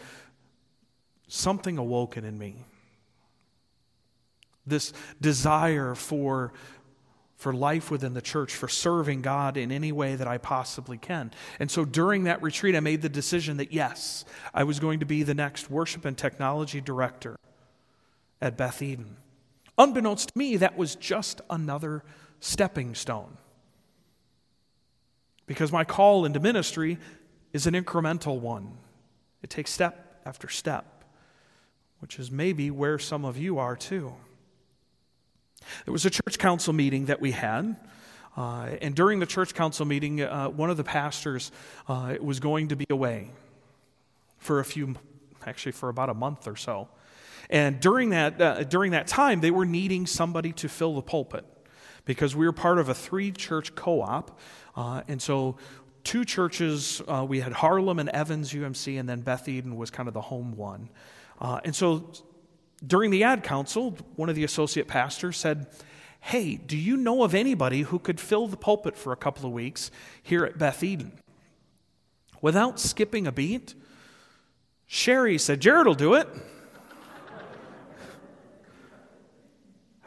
something 1.35 1.79
awoken 1.79 2.25
in 2.25 2.39
me. 2.39 2.57
This 4.67 4.93
desire 5.21 5.95
for, 5.95 6.53
for 7.37 7.53
life 7.53 7.91
within 7.91 8.15
the 8.15 8.23
church, 8.23 8.55
for 8.55 8.69
serving 8.69 9.23
God 9.23 9.57
in 9.57 9.71
any 9.71 9.93
way 9.93 10.15
that 10.15 10.29
I 10.29 10.39
possibly 10.39 10.97
can. 10.97 11.33
And 11.59 11.71
so 11.71 11.85
during 11.85 12.25
that 12.25 12.43
retreat, 12.43 12.75
I 12.75 12.81
made 12.81 13.03
the 13.03 13.09
decision 13.09 13.59
that 13.59 13.73
yes, 13.73 14.25
I 14.55 14.65
was 14.65 14.81
going 14.81 15.01
to 15.01 15.07
be 15.07 15.23
the 15.23 15.35
next 15.35 15.71
worship 15.71 16.05
and 16.05 16.17
technology 16.17 16.81
director 16.81 17.37
at 18.41 18.57
Beth 18.57 18.81
Eden. 18.81 19.17
Unbeknownst 19.77 20.29
to 20.29 20.39
me, 20.39 20.57
that 20.57 20.77
was 20.77 20.95
just 20.95 21.41
another 21.51 22.05
stepping 22.41 22.95
stone. 22.95 23.37
Because 25.47 25.73
my 25.73 25.85
call 25.85 26.25
into 26.25 26.41
ministry 26.41 26.99
is 27.53 27.67
an 27.67 27.75
incremental 27.75 28.39
one, 28.39 28.79
it 29.43 29.51
takes 29.51 29.71
step 29.71 30.23
after 30.25 30.49
step, 30.49 30.94
which 32.05 32.19
is 32.19 32.31
maybe 32.31 32.71
where 32.71 32.99
some 32.99 33.25
of 33.25 33.39
you 33.39 33.59
are 33.59 33.75
too. 33.75 34.13
There 35.87 35.93
was 35.93 36.05
a 36.05 36.11
church 36.11 36.39
council 36.39 36.75
meeting 36.75 37.07
that 37.07 37.19
we 37.19 37.31
had. 37.31 37.77
Uh, 38.37 38.77
and 38.83 38.95
during 38.95 39.21
the 39.21 39.27
church 39.27 39.55
council 39.55 39.87
meeting, 39.87 40.21
uh, 40.21 40.51
one 40.51 40.69
of 40.69 40.77
the 40.77 40.85
pastors 40.85 41.51
uh, 41.89 42.17
was 42.21 42.41
going 42.41 42.69
to 42.69 42.77
be 42.77 42.85
away 42.91 43.31
for 44.37 44.61
a 44.61 44.67
few, 44.67 44.97
actually, 45.47 45.73
for 45.73 45.89
about 45.89 46.11
a 46.11 46.15
month 46.15 46.47
or 46.47 46.57
so. 46.57 46.89
And 47.49 47.81
during 47.81 48.11
that, 48.11 48.39
uh, 48.39 48.65
during 48.65 48.91
that 48.91 49.07
time, 49.07 49.41
they 49.41 49.51
were 49.51 49.65
needing 49.65 50.07
somebody 50.07 50.53
to 50.53 50.69
fill 50.69 50.97
the 50.97 51.03
pulpit 51.03 51.47
because 52.05 52.37
we 52.37 52.45
were 52.45 52.53
part 52.53 52.77
of 52.77 52.91
a 52.91 52.95
three 52.95 53.33
church 53.33 53.75
co 53.75 54.03
op. 54.03 54.39
Uh, 54.77 55.01
and 55.09 55.23
so, 55.23 55.57
two 56.03 56.27
churches 56.27 57.01
uh, 57.09 57.25
we 57.27 57.41
had 57.41 57.55
Harlem 57.55 57.99
and 57.99 58.11
Evans 58.11 58.53
UMC, 58.53 59.01
and 59.01 59.09
then 59.09 59.23
Beth 59.23 59.49
Eden 59.49 59.77
was 59.77 59.91
kind 59.91 60.07
of 60.07 60.13
the 60.13 60.21
home 60.21 60.55
one. 60.55 60.91
Uh, 61.41 61.61
and 61.65 61.75
so, 61.75 62.13
during 62.87 63.11
the 63.11 63.25
ad 63.25 63.43
council, 63.43 63.97
one 64.17 64.29
of 64.29 64.35
the 64.35 64.45
associate 64.45 64.89
pastors 64.89 65.37
said, 65.37 65.67
Hey, 66.21 66.57
do 66.57 66.77
you 66.77 66.97
know 66.97 67.23
of 67.23 67.35
anybody 67.35 67.83
who 67.83 67.99
could 67.99 68.19
fill 68.19 68.47
the 68.47 68.57
pulpit 68.57 68.97
for 68.97 69.13
a 69.13 69.17
couple 69.17 69.45
of 69.47 69.53
weeks 69.53 69.91
here 70.23 70.45
at 70.45 70.57
Beth 70.57 70.83
Eden? 70.83 71.13
Without 72.41 72.81
skipping 72.81 73.27
a 73.27 73.33
beat, 73.33 73.75
Sherry 74.87 75.39
said, 75.39 75.61
Jared 75.61 75.87
will 75.87 75.95
do 75.95 76.15
it. 76.15 76.29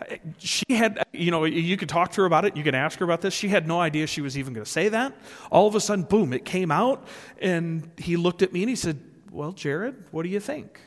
she 0.40 0.66
had, 0.70 1.04
you 1.14 1.30
know, 1.30 1.46
you 1.46 1.78
could 1.78 1.90
talk 1.90 2.12
to 2.14 2.22
her 2.22 2.26
about 2.26 2.46
it, 2.46 2.58
you 2.58 2.64
could 2.64 2.76
ask 2.76 2.98
her 3.00 3.06
about 3.06 3.22
this. 3.22 3.34
She 3.34 3.50
had 3.50 3.68
no 3.68 3.80
idea 3.80 4.08
she 4.08 4.22
was 4.22 4.38
even 4.38 4.54
going 4.54 4.66
to 4.66 4.72
say 4.72 4.90
that. 4.90 5.14
All 5.52 5.68
of 5.68 5.76
a 5.76 5.80
sudden, 5.80 6.06
boom, 6.06 6.34
it 6.34 6.46
came 6.46 6.72
out, 6.72 7.08
and 7.40 7.92
he 7.98 8.18
looked 8.18 8.42
at 8.42 8.54
me 8.54 8.64
and 8.64 8.70
he 8.70 8.76
said, 8.76 9.00
Well, 9.32 9.52
Jared, 9.52 10.06
what 10.12 10.24
do 10.24 10.30
you 10.30 10.40
think? 10.40 10.80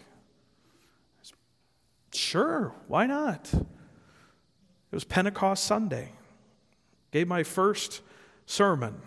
Sure, 2.13 2.75
why 2.89 3.07
not? 3.07 3.53
It 3.53 3.67
was 4.95 5.05
Pentecost 5.05 5.65
Sunday. 5.65 6.13
Gave 7.13 7.29
my 7.29 7.43
first 7.43 8.03
sermon 8.47 9.01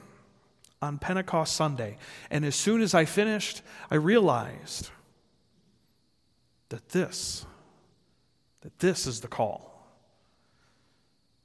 on 0.82 0.98
Pentecost 0.98 1.56
Sunday. 1.56 1.98
And 2.30 2.46
as 2.46 2.56
soon 2.56 2.82
as 2.82 2.94
I 2.94 3.06
finished, 3.06 3.62
I 3.90 3.96
realized 3.96 4.90
that 6.70 6.90
this, 6.90 7.46
that 8.62 8.80
this 8.80 9.06
is 9.08 9.22
the 9.22 9.28
call. 9.28 9.74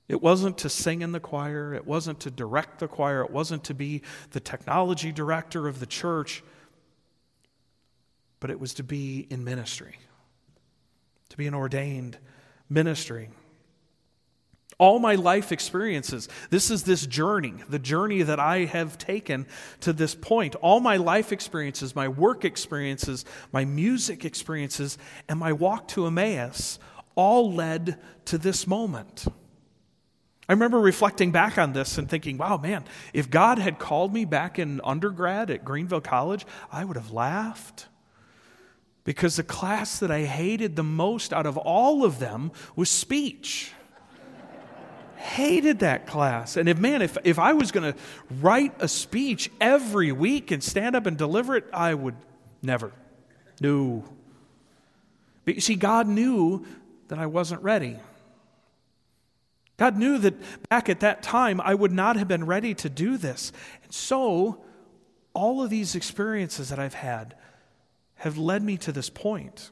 It 0.08 0.22
wasn't 0.22 0.58
to 0.58 0.70
sing 0.70 1.02
in 1.02 1.12
the 1.12 1.20
choir, 1.20 1.74
it 1.74 1.86
wasn't 1.86 2.20
to 2.20 2.30
direct 2.30 2.78
the 2.78 2.88
choir, 2.88 3.22
it 3.22 3.30
wasn't 3.30 3.62
to 3.64 3.74
be 3.74 4.02
the 4.30 4.40
technology 4.40 5.12
director 5.12 5.68
of 5.68 5.80
the 5.80 5.86
church, 5.86 6.42
but 8.40 8.50
it 8.50 8.58
was 8.58 8.72
to 8.74 8.82
be 8.82 9.26
in 9.28 9.44
ministry, 9.44 9.98
to 11.30 11.36
be 11.36 11.46
an 11.46 11.54
ordained 11.54 12.18
ministry. 12.68 13.30
All 14.78 15.00
my 15.00 15.16
life 15.16 15.50
experiences, 15.50 16.28
this 16.50 16.70
is 16.70 16.84
this 16.84 17.04
journey, 17.04 17.54
the 17.68 17.80
journey 17.80 18.22
that 18.22 18.38
I 18.38 18.66
have 18.66 18.96
taken 18.96 19.46
to 19.80 19.92
this 19.92 20.14
point. 20.14 20.54
All 20.56 20.78
my 20.78 20.96
life 20.96 21.32
experiences, 21.32 21.96
my 21.96 22.06
work 22.06 22.44
experiences, 22.44 23.24
my 23.50 23.64
music 23.64 24.24
experiences, 24.24 24.96
and 25.28 25.40
my 25.40 25.52
walk 25.52 25.88
to 25.88 26.06
Emmaus 26.06 26.78
all 27.16 27.52
led 27.52 27.98
to 28.26 28.38
this 28.38 28.68
moment. 28.68 29.26
I 30.48 30.52
remember 30.52 30.78
reflecting 30.78 31.32
back 31.32 31.58
on 31.58 31.72
this 31.72 31.98
and 31.98 32.08
thinking, 32.08 32.38
wow, 32.38 32.56
man, 32.56 32.84
if 33.12 33.28
God 33.28 33.58
had 33.58 33.80
called 33.80 34.14
me 34.14 34.24
back 34.24 34.60
in 34.60 34.80
undergrad 34.82 35.50
at 35.50 35.64
Greenville 35.64 36.00
College, 36.00 36.46
I 36.70 36.84
would 36.84 36.96
have 36.96 37.10
laughed. 37.10 37.87
Because 39.08 39.36
the 39.36 39.42
class 39.42 40.00
that 40.00 40.10
I 40.10 40.24
hated 40.24 40.76
the 40.76 40.84
most 40.84 41.32
out 41.32 41.46
of 41.46 41.56
all 41.56 42.04
of 42.04 42.18
them 42.18 42.52
was 42.76 42.90
speech. 42.90 43.72
hated 45.16 45.78
that 45.78 46.06
class. 46.06 46.58
And 46.58 46.68
if, 46.68 46.78
man, 46.78 47.00
if, 47.00 47.16
if 47.24 47.38
I 47.38 47.54
was 47.54 47.72
going 47.72 47.90
to 47.94 47.98
write 48.42 48.74
a 48.80 48.86
speech 48.86 49.50
every 49.62 50.12
week 50.12 50.50
and 50.50 50.62
stand 50.62 50.94
up 50.94 51.06
and 51.06 51.16
deliver 51.16 51.56
it, 51.56 51.64
I 51.72 51.94
would 51.94 52.16
never. 52.60 52.92
No. 53.62 54.04
But 55.46 55.54
you 55.54 55.62
see, 55.62 55.76
God 55.76 56.06
knew 56.06 56.66
that 57.08 57.18
I 57.18 57.24
wasn't 57.24 57.62
ready. 57.62 57.96
God 59.78 59.96
knew 59.96 60.18
that 60.18 60.34
back 60.68 60.90
at 60.90 61.00
that 61.00 61.22
time 61.22 61.62
I 61.62 61.74
would 61.74 61.92
not 61.92 62.16
have 62.16 62.28
been 62.28 62.44
ready 62.44 62.74
to 62.74 62.90
do 62.90 63.16
this. 63.16 63.52
And 63.84 63.90
so, 63.94 64.62
all 65.32 65.62
of 65.62 65.70
these 65.70 65.94
experiences 65.94 66.68
that 66.68 66.78
I've 66.78 66.92
had 66.92 67.37
have 68.18 68.38
led 68.38 68.62
me 68.62 68.76
to 68.76 68.92
this 68.92 69.10
point. 69.10 69.70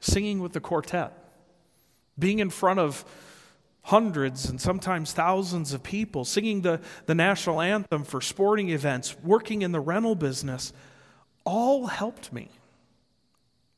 Singing 0.00 0.40
with 0.40 0.52
the 0.52 0.60
quartet, 0.60 1.12
being 2.18 2.38
in 2.38 2.50
front 2.50 2.80
of 2.80 3.04
hundreds 3.82 4.48
and 4.50 4.60
sometimes 4.60 5.12
thousands 5.12 5.72
of 5.72 5.82
people, 5.82 6.24
singing 6.24 6.62
the, 6.62 6.80
the 7.06 7.14
national 7.14 7.60
anthem 7.60 8.02
for 8.02 8.20
sporting 8.20 8.70
events, 8.70 9.16
working 9.22 9.62
in 9.62 9.72
the 9.72 9.80
rental 9.80 10.14
business, 10.14 10.72
all 11.44 11.86
helped 11.86 12.32
me. 12.32 12.50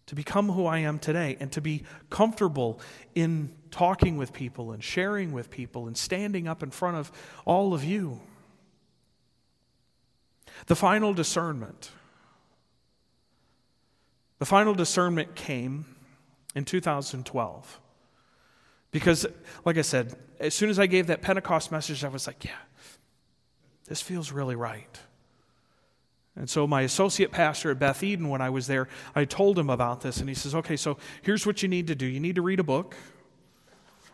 to 0.09 0.14
become 0.14 0.49
who 0.49 0.64
I 0.64 0.79
am 0.79 0.99
today 0.99 1.37
and 1.38 1.53
to 1.53 1.61
be 1.61 1.85
comfortable 2.09 2.81
in 3.14 3.51
talking 3.71 4.16
with 4.16 4.33
people 4.33 4.73
and 4.73 4.83
sharing 4.83 5.33
with 5.33 5.51
people 5.51 5.87
and 5.87 5.97
standing 5.99 6.49
up 6.49 6.62
in 6.62 6.71
front 6.71 6.97
of 6.97 7.12
all 7.44 7.75
of 7.75 7.85
you. 7.85 8.18
The 10.66 10.75
final 10.75 11.12
discernment. 11.12 11.90
The 14.38 14.46
final 14.46 14.74
discernment 14.74 15.35
came 15.35 15.85
in 16.55 16.64
2012. 16.64 17.81
Because, 18.90 19.27
like 19.64 19.77
I 19.77 19.83
said, 19.83 20.14
as 20.40 20.55
soon 20.55 20.70
as 20.70 20.79
I 20.79 20.87
gave 20.87 21.09
that 21.09 21.20
Pentecost 21.20 21.70
message, 21.70 22.05
I 22.05 22.09
was 22.09 22.27
like, 22.27 22.44
yeah, 22.44 22.53
this 23.87 24.01
feels 24.01 24.33
really 24.33 24.57
right. 24.57 24.98
And 26.37 26.48
so, 26.48 26.66
my 26.66 26.83
associate 26.83 27.33
pastor 27.33 27.72
at 27.72 27.81
Beth 27.81 28.03
Eden, 28.03 28.29
when 28.29 28.40
I 28.40 28.51
was 28.51 28.68
there, 28.68 28.87
I 29.14 29.24
told 29.24 29.59
him 29.59 29.68
about 29.68 30.03
this, 30.03 30.18
and 30.20 30.29
he 30.29 30.37
says, 30.37 30.55
Okay, 30.55 30.77
so 30.77 30.96
here's 31.22 31.44
what 31.44 31.62
you 31.62 31.68
need 31.68 31.88
to 31.88 31.96
do. 31.96 32.07
You 32.07 32.20
need 32.20 32.37
to 32.37 32.42
read 32.42 32.61
a 32.61 32.64
book, 32.64 32.94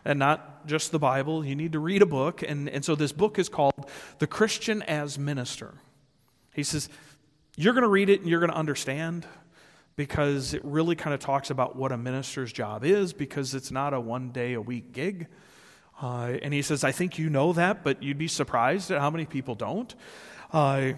and 0.03 0.17
not 0.17 0.65
just 0.65 0.91
the 0.91 0.97
Bible. 0.97 1.45
You 1.45 1.55
need 1.55 1.73
to 1.73 1.79
read 1.79 2.01
a 2.01 2.07
book. 2.07 2.41
And, 2.41 2.67
and 2.67 2.83
so, 2.83 2.95
this 2.95 3.11
book 3.11 3.37
is 3.37 3.47
called 3.47 3.91
The 4.17 4.25
Christian 4.25 4.81
as 4.81 5.19
Minister. 5.19 5.75
He 6.55 6.63
says, 6.63 6.89
You're 7.57 7.73
going 7.73 7.83
to 7.83 7.89
read 7.89 8.09
it 8.09 8.21
and 8.21 8.29
you're 8.29 8.39
going 8.39 8.51
to 8.51 8.57
understand 8.57 9.27
because 9.95 10.53
it 10.53 10.63
really 10.63 10.95
kind 10.95 11.13
of 11.13 11.19
talks 11.19 11.49
about 11.49 11.75
what 11.75 11.91
a 11.91 11.97
minister's 11.97 12.51
job 12.51 12.83
is 12.83 13.13
because 13.13 13.55
it's 13.55 13.71
not 13.71 13.93
a 13.93 13.99
one 13.99 14.31
day 14.31 14.53
a 14.53 14.61
week 14.61 14.91
gig. 14.91 15.27
Uh, 16.01 16.33
and 16.41 16.53
he 16.53 16.61
says, 16.61 16.83
I 16.83 16.91
think 16.91 17.17
you 17.17 17.29
know 17.29 17.53
that, 17.53 17.83
but 17.83 18.03
you'd 18.03 18.17
be 18.17 18.27
surprised 18.27 18.91
at 18.91 18.99
how 18.99 19.09
many 19.09 19.25
people 19.25 19.55
don't. 19.55 19.95
Uh, 20.51 20.93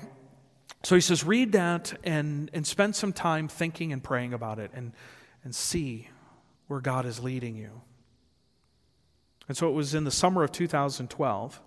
so 0.84 0.96
he 0.96 1.02
says, 1.02 1.24
read 1.24 1.52
that 1.52 1.94
and, 2.04 2.50
and 2.54 2.66
spend 2.66 2.96
some 2.96 3.14
time 3.14 3.48
thinking 3.48 3.94
and 3.94 4.04
praying 4.04 4.34
about 4.34 4.58
it 4.58 4.72
and, 4.74 4.94
and 5.44 5.54
see 5.54 6.10
where 6.68 6.80
God 6.80 7.06
is 7.06 7.20
leading 7.20 7.56
you. 7.56 7.82
And 9.48 9.56
so 9.56 9.70
it 9.70 9.74
was 9.74 9.94
in 9.94 10.04
the 10.04 10.12
summer 10.12 10.44
of 10.44 10.52
2012 10.52 11.62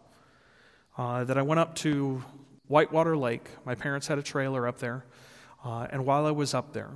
uh, 0.98 1.24
that 1.24 1.38
I 1.38 1.42
went 1.42 1.60
up 1.60 1.74
to 1.76 2.22
Whitewater 2.66 3.16
Lake. 3.16 3.48
My 3.64 3.74
parents 3.74 4.06
had 4.06 4.18
a 4.18 4.22
trailer 4.22 4.66
up 4.66 4.78
there. 4.78 5.04
Uh, 5.64 5.86
and 5.90 6.04
while 6.04 6.26
I 6.26 6.30
was 6.30 6.52
up 6.52 6.72
there, 6.72 6.90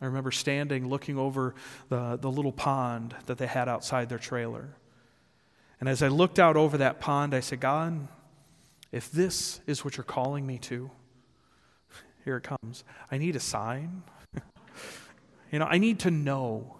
I 0.00 0.06
remember 0.06 0.30
standing 0.30 0.88
looking 0.88 1.18
over 1.18 1.54
the, 1.88 2.16
the 2.20 2.30
little 2.30 2.52
pond 2.52 3.14
that 3.26 3.38
they 3.38 3.46
had 3.46 3.68
outside 3.68 4.08
their 4.08 4.18
trailer. 4.18 4.70
And 5.78 5.88
as 5.88 6.02
I 6.02 6.08
looked 6.08 6.38
out 6.38 6.56
over 6.56 6.78
that 6.78 7.00
pond, 7.00 7.34
I 7.34 7.40
said, 7.40 7.60
God, 7.60 8.08
if 8.92 9.10
this 9.10 9.60
is 9.66 9.84
what 9.84 9.96
you're 9.96 10.04
calling 10.04 10.46
me 10.46 10.58
to, 10.58 10.90
here 12.24 12.36
it 12.36 12.42
comes. 12.42 12.84
I 13.10 13.18
need 13.18 13.36
a 13.36 13.40
sign. 13.40 14.02
you 15.52 15.58
know, 15.58 15.66
I 15.66 15.78
need 15.78 16.00
to 16.00 16.10
know, 16.10 16.76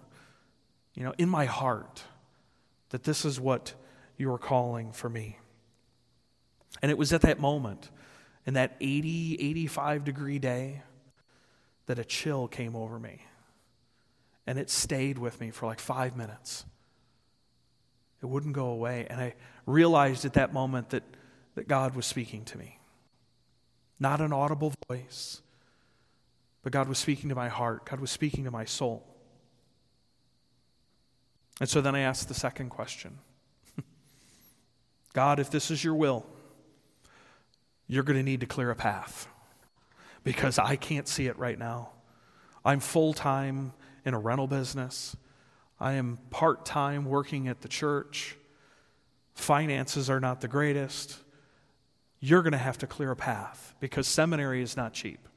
you 0.93 1.03
know, 1.03 1.13
in 1.17 1.29
my 1.29 1.45
heart 1.45 2.03
that 2.89 3.03
this 3.03 3.25
is 3.25 3.39
what 3.39 3.73
you 4.17 4.31
are 4.31 4.37
calling 4.37 4.91
for 4.91 5.09
me. 5.09 5.37
And 6.81 6.91
it 6.91 6.97
was 6.97 7.13
at 7.13 7.21
that 7.21 7.39
moment, 7.39 7.89
in 8.45 8.55
that 8.55 8.75
80, 8.81 9.37
85 9.39 10.03
degree 10.03 10.39
day, 10.39 10.81
that 11.85 11.99
a 11.99 12.05
chill 12.05 12.47
came 12.47 12.75
over 12.75 12.99
me. 12.99 13.21
And 14.47 14.57
it 14.57 14.69
stayed 14.69 15.17
with 15.17 15.39
me 15.39 15.51
for 15.51 15.65
like 15.65 15.79
five 15.79 16.15
minutes. 16.15 16.65
It 18.21 18.25
wouldn't 18.25 18.53
go 18.53 18.67
away. 18.67 19.07
And 19.09 19.19
I 19.19 19.33
realized 19.65 20.25
at 20.25 20.33
that 20.33 20.53
moment 20.53 20.91
that, 20.91 21.03
that 21.55 21.67
God 21.67 21.95
was 21.95 22.05
speaking 22.05 22.45
to 22.45 22.57
me. 22.57 22.79
Not 23.99 24.21
an 24.21 24.33
audible 24.33 24.73
voice, 24.87 25.41
but 26.63 26.71
God 26.71 26.87
was 26.87 26.97
speaking 26.97 27.29
to 27.29 27.35
my 27.35 27.49
heart, 27.49 27.85
God 27.85 27.99
was 27.99 28.11
speaking 28.11 28.43
to 28.45 28.51
my 28.51 28.65
soul. 28.65 29.07
And 31.59 31.69
so 31.69 31.81
then 31.81 31.93
I 31.93 31.99
asked 31.99 32.27
the 32.27 32.33
second 32.33 32.69
question 32.69 33.19
God, 35.13 35.39
if 35.39 35.51
this 35.51 35.69
is 35.69 35.83
your 35.83 35.93
will, 35.93 36.25
you're 37.87 38.03
going 38.03 38.17
to 38.17 38.23
need 38.23 38.39
to 38.39 38.47
clear 38.47 38.71
a 38.71 38.75
path 38.75 39.27
because 40.23 40.59
I 40.59 40.75
can't 40.75 41.07
see 41.07 41.27
it 41.27 41.37
right 41.37 41.57
now. 41.57 41.89
I'm 42.63 42.79
full 42.79 43.13
time 43.13 43.73
in 44.05 44.13
a 44.13 44.19
rental 44.19 44.47
business, 44.47 45.15
I 45.79 45.93
am 45.93 46.17
part 46.29 46.65
time 46.65 47.05
working 47.05 47.47
at 47.47 47.61
the 47.61 47.67
church. 47.67 48.35
Finances 49.33 50.09
are 50.09 50.19
not 50.19 50.41
the 50.41 50.47
greatest. 50.47 51.17
You're 52.19 52.43
going 52.43 52.51
to 52.51 52.59
have 52.59 52.77
to 52.79 52.87
clear 52.87 53.11
a 53.11 53.15
path 53.15 53.73
because 53.79 54.07
seminary 54.07 54.61
is 54.61 54.77
not 54.77 54.93
cheap. 54.93 55.27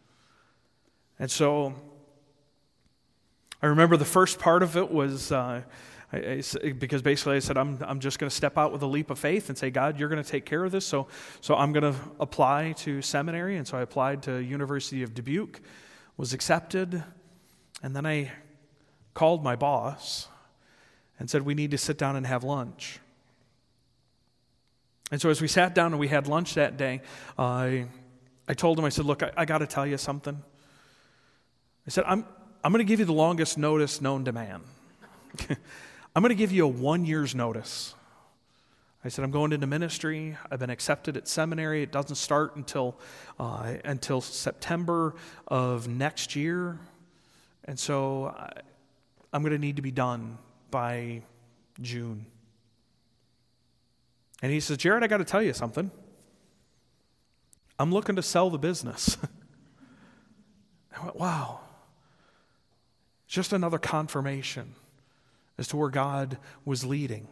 And 1.19 1.31
so 1.31 1.75
I 3.63 3.67
remember 3.67 3.97
the 3.97 4.05
first 4.05 4.39
part 4.39 4.63
of 4.63 4.77
it 4.77 4.91
was. 4.91 5.33
Uh, 5.33 5.63
I, 6.15 6.43
I, 6.63 6.73
because 6.73 7.03
basically 7.03 7.37
I 7.37 7.41
said, 7.41 7.57
I'm, 7.57 7.79
I'm 7.83 7.99
just 7.99 8.19
going 8.19 8.31
to 8.31 8.35
step 8.35 8.57
out 8.57 8.73
with 8.73 8.83
a 8.83 8.87
leap 8.87 9.11
of 9.11 9.19
faith 9.19 9.49
and 9.49 9.59
say, 9.59 9.71
God, 9.71 9.99
you're 9.99 10.09
going 10.09 10.23
to 10.23 10.29
take 10.29 10.45
care 10.45 10.65
of 10.65 10.71
this. 10.71 10.87
So, 10.87 11.09
so 11.41 11.57
I'm 11.57 11.73
going 11.73 11.93
to 11.93 11.99
apply 12.21 12.73
to 12.79 13.03
seminary. 13.03 13.57
And 13.57 13.67
so 13.67 13.77
I 13.77 13.83
applied 13.83 14.23
to 14.25 14.37
University 14.37 15.03
of 15.03 15.13
Dubuque, 15.15 15.61
was 16.17 16.33
accepted. 16.33 17.03
And 17.83 17.97
then 17.97 18.07
I 18.07 18.31
called 19.13 19.43
my 19.43 19.57
boss 19.57 20.29
and 21.19 21.29
said, 21.29 21.43
we 21.43 21.55
need 21.55 21.73
to 21.73 21.79
sit 21.79 21.99
down 21.99 22.15
and 22.15 22.27
have 22.27 22.45
lunch. 22.45 23.01
And 25.11 25.21
so 25.21 25.31
as 25.31 25.41
we 25.41 25.49
sat 25.49 25.75
down 25.75 25.93
and 25.93 25.99
we 25.99 26.09
had 26.09 26.29
lunch 26.29 26.55
that 26.55 26.77
day, 26.77 27.03
I, 27.37 27.87
I 28.47 28.55
told 28.55 28.79
him, 28.79 28.85
I 28.85 28.89
said, 28.89 29.05
look, 29.05 29.23
I, 29.23 29.33
I 29.37 29.45
got 29.45 29.59
to 29.59 29.67
tell 29.67 29.87
you 29.87 29.99
something. 29.99 30.41
I 31.87 31.91
said, 31.91 32.05
I'm, 32.07 32.25
I'm 32.63 32.73
going 32.73 32.85
to 32.85 32.89
give 32.89 33.01
you 33.01 33.07
the 33.07 33.13
longest 33.13 33.59
notice 33.59 34.01
known 34.01 34.25
to 34.25 34.33
man. 34.33 34.63
I'm 36.17 36.23
going 36.23 36.31
to 36.31 36.37
give 36.37 36.53
you 36.53 36.65
a 36.65 36.69
one 36.69 37.05
year's 37.05 37.35
notice. 37.35 37.95
I 39.05 39.09
said, 39.09 39.25
I'm 39.25 39.33
going 39.33 39.53
into 39.53 39.67
ministry. 39.67 40.37
I've 40.51 40.61
been 40.61 40.71
accepted 40.71 41.17
at 41.17 41.27
seminary. 41.27 41.83
It 41.83 41.91
doesn't 41.91 42.17
start 42.17 42.55
until, 42.55 42.97
uh, 43.39 43.75
until 43.85 44.21
September 44.21 45.17
of 45.49 45.89
next 45.89 46.37
year. 46.37 46.79
And 47.65 47.79
so 47.79 48.27
I, 48.27 48.61
I'm 49.33 49.43
going 49.43 49.53
to 49.53 49.59
need 49.59 49.77
to 49.77 49.83
be 49.83 49.91
done 49.91 50.39
by 50.71 51.23
June. 51.83 52.27
And 54.41 54.53
he 54.53 54.61
says, 54.61 54.77
Jared, 54.77 55.03
I 55.03 55.09
got 55.09 55.19
to 55.19 55.25
tell 55.25 55.43
you 55.43 55.53
something. 55.53 55.91
I'm 57.77 57.93
looking 57.93 58.15
to 58.17 58.23
sell 58.23 58.51
the 58.51 58.59
business. 58.59 59.19
I 60.97 61.05
went, 61.05 61.17
wow. 61.17 61.61
Just 63.27 63.53
another 63.53 63.79
confirmation 63.79 64.77
as 65.59 65.69
to 65.69 65.77
where 65.77 65.91
God 65.91 66.39
was 66.65 66.85
leading. 66.85 67.29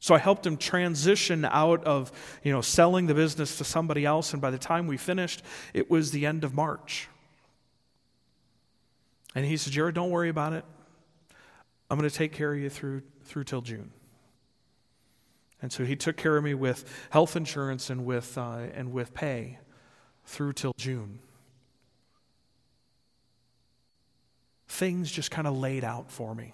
So 0.00 0.14
I 0.14 0.18
helped 0.18 0.46
him 0.46 0.58
transition 0.58 1.46
out 1.46 1.82
of, 1.84 2.12
you 2.42 2.52
know, 2.52 2.60
selling 2.60 3.06
the 3.06 3.14
business 3.14 3.56
to 3.56 3.64
somebody 3.64 4.04
else 4.04 4.34
and 4.34 4.42
by 4.42 4.50
the 4.50 4.58
time 4.58 4.86
we 4.86 4.98
finished, 4.98 5.42
it 5.72 5.90
was 5.90 6.10
the 6.10 6.26
end 6.26 6.44
of 6.44 6.52
March. 6.52 7.08
And 9.34 9.46
he 9.46 9.56
said, 9.56 9.72
"Jared, 9.72 9.94
don't 9.94 10.10
worry 10.10 10.28
about 10.28 10.52
it. 10.52 10.64
I'm 11.90 11.98
going 11.98 12.08
to 12.08 12.14
take 12.14 12.32
care 12.32 12.52
of 12.52 12.60
you 12.60 12.68
through 12.68 13.02
through 13.24 13.44
till 13.44 13.62
June." 13.62 13.92
And 15.62 15.72
so 15.72 15.84
he 15.84 15.96
took 15.96 16.18
care 16.18 16.36
of 16.36 16.44
me 16.44 16.52
with 16.52 16.84
health 17.08 17.36
insurance 17.36 17.88
and 17.88 18.04
with 18.04 18.36
uh, 18.36 18.66
and 18.74 18.92
with 18.92 19.14
pay 19.14 19.58
through 20.26 20.52
till 20.52 20.74
June. 20.76 21.20
Things 24.68 25.10
just 25.10 25.30
kind 25.30 25.46
of 25.46 25.56
laid 25.56 25.82
out 25.82 26.10
for 26.10 26.34
me. 26.34 26.52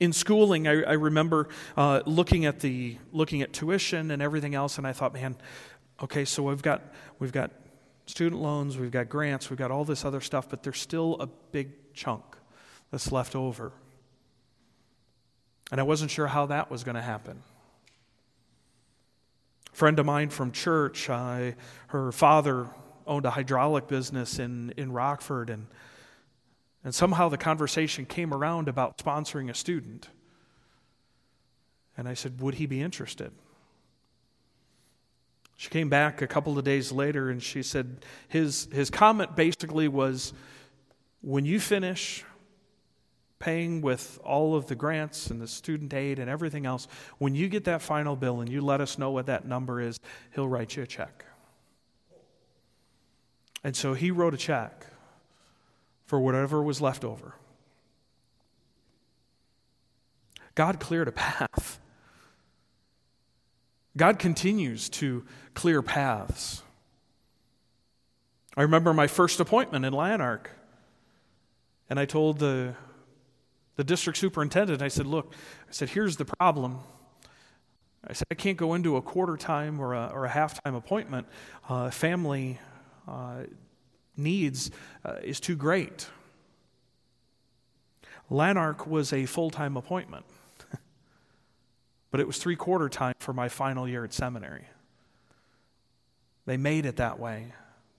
In 0.00 0.12
schooling, 0.12 0.66
I, 0.66 0.82
I 0.82 0.92
remember 0.92 1.48
uh, 1.76 2.02
looking 2.06 2.44
at 2.44 2.60
the 2.60 2.96
looking 3.12 3.42
at 3.42 3.52
tuition 3.52 4.10
and 4.10 4.22
everything 4.22 4.54
else, 4.54 4.78
and 4.78 4.86
I 4.86 4.92
thought, 4.92 5.12
man, 5.12 5.36
okay, 6.02 6.24
so 6.24 6.42
we've 6.44 6.62
got 6.62 6.82
we've 7.18 7.32
got 7.32 7.50
student 8.06 8.40
loans, 8.40 8.76
we've 8.76 8.90
got 8.90 9.08
grants, 9.08 9.50
we've 9.50 9.58
got 9.58 9.70
all 9.70 9.84
this 9.84 10.04
other 10.04 10.20
stuff, 10.20 10.48
but 10.48 10.62
there's 10.62 10.80
still 10.80 11.16
a 11.20 11.26
big 11.26 11.70
chunk 11.94 12.24
that's 12.90 13.12
left 13.12 13.36
over. 13.36 13.72
And 15.70 15.80
I 15.80 15.84
wasn't 15.84 16.10
sure 16.10 16.26
how 16.26 16.46
that 16.46 16.70
was 16.70 16.84
going 16.84 16.96
to 16.96 17.02
happen. 17.02 17.42
A 19.72 19.76
friend 19.76 19.98
of 19.98 20.04
mine 20.04 20.28
from 20.28 20.52
church, 20.52 21.08
uh, 21.08 21.52
her 21.88 22.12
father 22.12 22.68
owned 23.06 23.24
a 23.24 23.30
hydraulic 23.30 23.88
business 23.88 24.38
in, 24.38 24.74
in 24.76 24.92
Rockford, 24.92 25.48
and 25.48 25.66
and 26.84 26.94
somehow 26.94 27.28
the 27.28 27.38
conversation 27.38 28.06
came 28.06 28.34
around 28.34 28.68
about 28.68 28.98
sponsoring 28.98 29.48
a 29.48 29.54
student. 29.54 30.08
And 31.96 32.08
I 32.08 32.14
said, 32.14 32.40
Would 32.40 32.54
he 32.54 32.66
be 32.66 32.80
interested? 32.80 33.32
She 35.56 35.68
came 35.68 35.88
back 35.88 36.22
a 36.22 36.26
couple 36.26 36.58
of 36.58 36.64
days 36.64 36.90
later 36.90 37.30
and 37.30 37.40
she 37.40 37.62
said, 37.62 38.04
His, 38.28 38.68
his 38.72 38.90
comment 38.90 39.36
basically 39.36 39.86
was, 39.86 40.32
When 41.20 41.44
you 41.44 41.60
finish 41.60 42.24
paying 43.38 43.80
with 43.80 44.20
all 44.24 44.54
of 44.54 44.66
the 44.66 44.74
grants 44.74 45.28
and 45.28 45.40
the 45.40 45.48
student 45.48 45.92
aid 45.94 46.18
and 46.18 46.30
everything 46.30 46.66
else, 46.66 46.88
when 47.18 47.34
you 47.34 47.48
get 47.48 47.64
that 47.64 47.82
final 47.82 48.16
bill 48.16 48.40
and 48.40 48.50
you 48.50 48.60
let 48.60 48.80
us 48.80 48.98
know 48.98 49.10
what 49.10 49.26
that 49.26 49.46
number 49.46 49.80
is, 49.80 50.00
he'll 50.34 50.48
write 50.48 50.76
you 50.76 50.82
a 50.82 50.86
check. 50.86 51.24
And 53.64 53.76
so 53.76 53.94
he 53.94 54.10
wrote 54.10 54.34
a 54.34 54.36
check 54.36 54.86
for 56.12 56.20
whatever 56.20 56.62
was 56.62 56.78
left 56.78 57.06
over. 57.06 57.36
God 60.54 60.78
cleared 60.78 61.08
a 61.08 61.12
path. 61.12 61.80
God 63.96 64.18
continues 64.18 64.90
to 64.90 65.24
clear 65.54 65.80
paths. 65.80 66.60
I 68.58 68.60
remember 68.60 68.92
my 68.92 69.06
first 69.06 69.40
appointment 69.40 69.86
in 69.86 69.94
Lanark, 69.94 70.50
and 71.88 71.98
I 71.98 72.04
told 72.04 72.38
the, 72.38 72.74
the 73.76 73.84
district 73.84 74.18
superintendent, 74.18 74.82
I 74.82 74.88
said, 74.88 75.06
Look, 75.06 75.32
I 75.66 75.72
said, 75.72 75.88
here's 75.88 76.18
the 76.18 76.26
problem. 76.26 76.80
I 78.06 78.12
said, 78.12 78.26
I 78.30 78.34
can't 78.34 78.58
go 78.58 78.74
into 78.74 78.96
a 78.96 79.00
quarter 79.00 79.38
time 79.38 79.80
or 79.80 79.94
a, 79.94 80.08
or 80.12 80.26
a 80.26 80.30
half 80.30 80.62
time 80.62 80.74
appointment. 80.74 81.26
Uh, 81.66 81.88
family 81.88 82.58
uh, 83.08 83.44
needs 84.16 84.70
uh, 85.04 85.16
is 85.22 85.40
too 85.40 85.56
great. 85.56 86.08
Lanark 88.30 88.86
was 88.86 89.12
a 89.12 89.26
full 89.26 89.50
time 89.50 89.76
appointment, 89.76 90.24
but 92.10 92.20
it 92.20 92.26
was 92.26 92.38
three 92.38 92.56
quarter 92.56 92.88
time 92.88 93.14
for 93.18 93.32
my 93.32 93.48
final 93.48 93.86
year 93.86 94.04
at 94.04 94.12
seminary. 94.12 94.64
They 96.46 96.56
made 96.56 96.86
it 96.86 96.96
that 96.96 97.18
way 97.20 97.52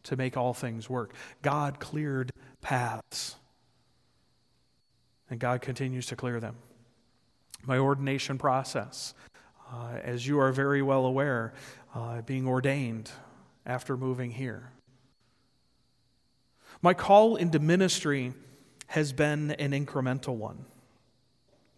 to 0.04 0.18
make 0.18 0.36
all 0.36 0.54
things 0.54 0.90
work. 0.90 1.14
God 1.42 1.80
cleared 1.80 2.32
paths, 2.62 3.36
and 5.30 5.40
God 5.40 5.62
continues 5.62 6.08
to 6.08 6.16
clear 6.16 6.40
them. 6.40 6.56
My 7.66 7.78
ordination 7.78 8.38
process, 8.38 9.14
uh, 9.72 9.98
as 10.04 10.28
you 10.28 10.40
are 10.40 10.52
very 10.52 10.82
well 10.82 11.06
aware, 11.06 11.54
uh, 11.96 12.22
being 12.22 12.48
ordained 12.48 13.12
after 13.66 13.96
moving 13.96 14.32
here. 14.32 14.73
My 16.84 16.94
call 16.94 17.38
into 17.38 17.60
ministry 17.60 18.34
has 18.88 19.14
been 19.14 19.52
an 19.52 19.72
incremental 19.72 20.36
one. 20.36 20.66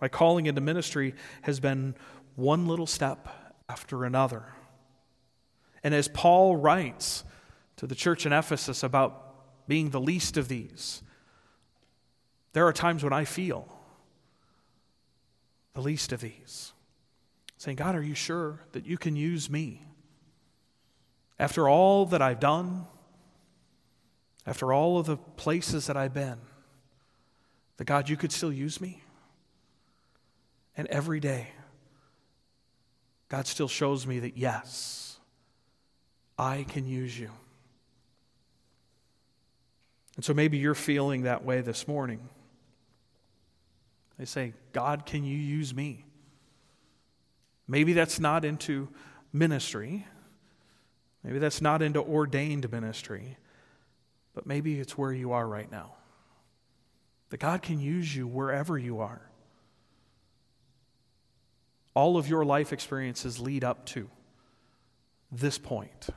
My 0.01 0.07
calling 0.07 0.47
into 0.47 0.61
ministry 0.61 1.13
has 1.43 1.59
been 1.59 1.93
one 2.35 2.67
little 2.67 2.87
step 2.87 3.29
after 3.69 4.03
another. 4.03 4.43
And 5.83 5.93
as 5.93 6.07
Paul 6.07 6.55
writes 6.55 7.23
to 7.77 7.85
the 7.85 7.93
church 7.93 8.25
in 8.25 8.33
Ephesus 8.33 8.81
about 8.81 9.67
being 9.67 9.91
the 9.91 10.01
least 10.01 10.37
of 10.37 10.47
these, 10.47 11.03
there 12.53 12.65
are 12.65 12.73
times 12.73 13.03
when 13.03 13.13
I 13.13 13.25
feel 13.25 13.67
the 15.75 15.81
least 15.81 16.13
of 16.13 16.21
these. 16.21 16.73
Saying, 17.57 17.77
God, 17.77 17.95
are 17.95 18.03
you 18.03 18.15
sure 18.15 18.61
that 18.71 18.87
you 18.87 18.97
can 18.97 19.15
use 19.15 19.51
me? 19.51 19.83
After 21.37 21.69
all 21.69 22.07
that 22.07 22.23
I've 22.23 22.39
done, 22.39 22.85
after 24.45 24.71
all 24.71 24.97
of 24.99 25.05
the 25.05 25.17
places 25.17 25.87
that 25.87 25.97
I've 25.97 26.13
been, 26.13 26.37
that 27.77 27.85
God, 27.85 28.09
you 28.09 28.15
could 28.15 28.31
still 28.31 28.53
use 28.53 28.79
me. 28.79 29.01
And 30.77 30.87
every 30.87 31.19
day, 31.19 31.47
God 33.27 33.47
still 33.47 33.67
shows 33.67 34.05
me 34.05 34.19
that 34.19 34.37
yes, 34.37 35.17
I 36.37 36.65
can 36.69 36.87
use 36.87 37.17
you. 37.17 37.31
And 40.15 40.23
so 40.23 40.33
maybe 40.33 40.57
you're 40.57 40.75
feeling 40.75 41.23
that 41.23 41.43
way 41.43 41.61
this 41.61 41.87
morning. 41.87 42.29
They 44.17 44.25
say, 44.25 44.53
God, 44.71 45.05
can 45.05 45.25
you 45.25 45.37
use 45.37 45.73
me? 45.73 46.05
Maybe 47.67 47.93
that's 47.93 48.19
not 48.19 48.45
into 48.45 48.89
ministry. 49.33 50.05
Maybe 51.23 51.39
that's 51.39 51.61
not 51.61 51.81
into 51.81 51.99
ordained 51.99 52.71
ministry 52.71 53.37
but 54.35 54.45
maybe 54.45 54.79
it's 54.79 54.97
where 54.97 55.13
you 55.13 55.31
are 55.31 55.47
right 55.47 55.71
now. 55.71 55.93
That 57.29 57.39
God 57.39 57.63
can 57.63 57.79
use 57.79 58.15
you 58.15 58.27
wherever 58.27 58.77
you 58.77 58.99
are. 58.99 59.21
All 61.95 62.17
of 62.17 62.27
your 62.27 62.43
life 62.43 62.73
experiences 62.73 63.39
lead 63.39 63.63
up 63.63 63.85
to 63.87 64.09
this 65.31 65.57
point 65.57 66.09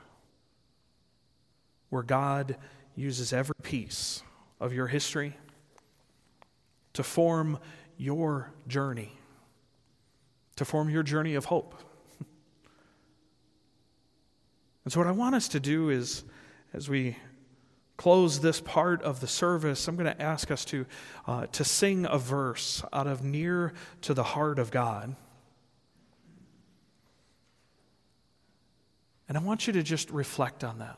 where 1.89 2.03
God 2.03 2.57
uses 2.95 3.33
every 3.33 3.55
piece 3.63 4.21
of 4.59 4.73
your 4.73 4.87
history 4.87 5.37
to 6.93 7.01
form 7.01 7.57
your 7.97 8.51
journey, 8.67 9.17
to 10.57 10.65
form 10.65 10.89
your 10.89 11.03
journey 11.03 11.35
of 11.35 11.45
hope. 11.45 11.75
and 14.83 14.91
so, 14.91 14.99
what 14.99 15.07
I 15.07 15.11
want 15.11 15.35
us 15.35 15.47
to 15.49 15.59
do 15.61 15.89
is, 15.89 16.23
as 16.73 16.89
we 16.89 17.15
close 17.99 18.39
this 18.39 18.61
part 18.61 19.03
of 19.03 19.19
the 19.19 19.27
service, 19.27 19.85
I'm 19.89 19.97
going 19.97 20.05
to 20.05 20.21
ask 20.21 20.49
us 20.51 20.63
to, 20.65 20.85
uh, 21.27 21.47
to 21.47 21.65
sing 21.65 22.05
a 22.09 22.17
verse 22.17 22.81
out 22.93 23.07
of 23.07 23.25
Near 23.25 23.73
to 24.03 24.13
the 24.13 24.23
Heart 24.23 24.57
of 24.57 24.71
God. 24.71 25.17
And 29.27 29.37
I 29.37 29.41
want 29.41 29.67
you 29.67 29.73
to 29.73 29.83
just 29.83 30.09
reflect 30.11 30.63
on 30.63 30.79
that. 30.79 30.97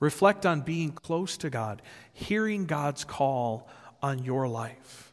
Reflect 0.00 0.46
on 0.46 0.62
being 0.62 0.92
close 0.92 1.36
to 1.36 1.50
God, 1.50 1.82
hearing 2.14 2.64
God's 2.64 3.04
call 3.04 3.68
on 4.02 4.24
your 4.24 4.48
life. 4.48 5.12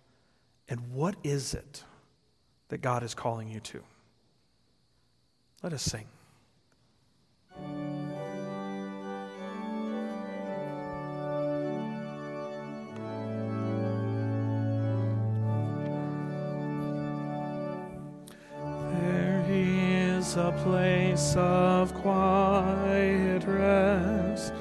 And 0.69 0.93
what 0.93 1.15
is 1.25 1.53
it 1.53 1.83
that 2.69 2.81
God 2.81 3.03
is 3.03 3.13
calling 3.13 3.49
you 3.49 3.59
to? 3.59 3.83
Let 5.61 5.73
us 5.73 5.83
sing. 5.83 6.07
A 20.37 20.51
place 20.63 21.35
of 21.35 21.93
quiet 21.93 23.43
rest 23.45 24.53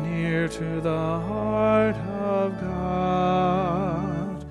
near 0.00 0.48
to 0.48 0.80
the 0.80 0.90
heart 0.90 1.96
of 1.96 2.60
God, 2.60 4.44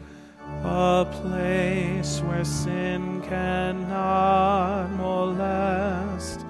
a 0.64 1.06
place 1.22 2.22
where 2.22 2.44
sin 2.44 3.22
cannot 3.22 4.90
molest, 4.92 6.46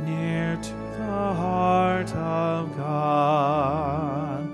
near 0.00 0.56
to 0.56 0.74
the 0.98 1.34
heart 1.34 2.12
of 2.14 2.76
God. 2.76 4.48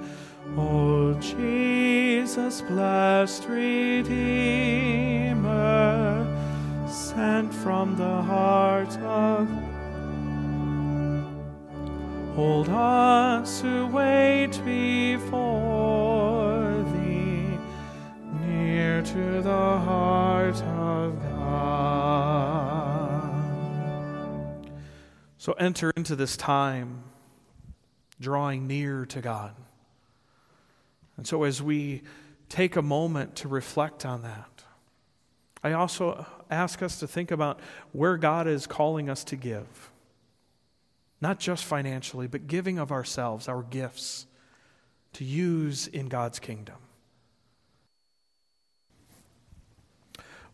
O 0.56 1.14
Jesus, 1.14 2.60
blessed 2.62 3.46
Redeemer, 3.48 4.69
sent 7.40 7.54
from 7.54 7.96
the 7.96 8.22
heart 8.22 8.98
of 8.98 9.48
Hold 12.34 12.68
us 12.68 13.62
who 13.62 13.86
wait 13.86 14.60
before 14.64 15.24
thee, 16.92 17.46
near 18.46 19.00
to 19.02 19.40
the 19.40 19.50
heart 19.50 20.62
of 20.62 21.18
God. 21.22 21.40
So 25.38 25.52
enter 25.54 25.92
into 25.96 26.14
this 26.16 26.36
time 26.36 27.04
drawing 28.20 28.66
near 28.66 29.06
to 29.06 29.22
God. 29.22 29.54
And 31.16 31.26
so 31.26 31.44
as 31.44 31.62
we 31.62 32.02
take 32.50 32.76
a 32.76 32.82
moment 32.82 33.34
to 33.36 33.48
reflect 33.48 34.04
on 34.04 34.20
that, 34.22 34.64
I 35.64 35.72
also 35.72 36.26
ask 36.50 36.82
us 36.82 36.98
to 37.00 37.06
think 37.06 37.30
about 37.30 37.60
where 37.92 38.16
God 38.16 38.46
is 38.46 38.66
calling 38.66 39.08
us 39.08 39.24
to 39.24 39.36
give. 39.36 39.90
Not 41.20 41.38
just 41.38 41.64
financially, 41.64 42.26
but 42.26 42.46
giving 42.46 42.78
of 42.78 42.90
ourselves, 42.90 43.48
our 43.48 43.62
gifts, 43.62 44.26
to 45.14 45.24
use 45.24 45.86
in 45.86 46.08
God's 46.08 46.38
kingdom. 46.38 46.76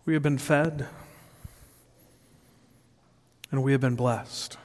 We 0.04 0.14
have 0.14 0.22
been 0.22 0.38
fed 0.38 0.86
and 3.50 3.62
we 3.62 3.72
have 3.72 3.80
been 3.80 3.96
blessed 3.96 4.56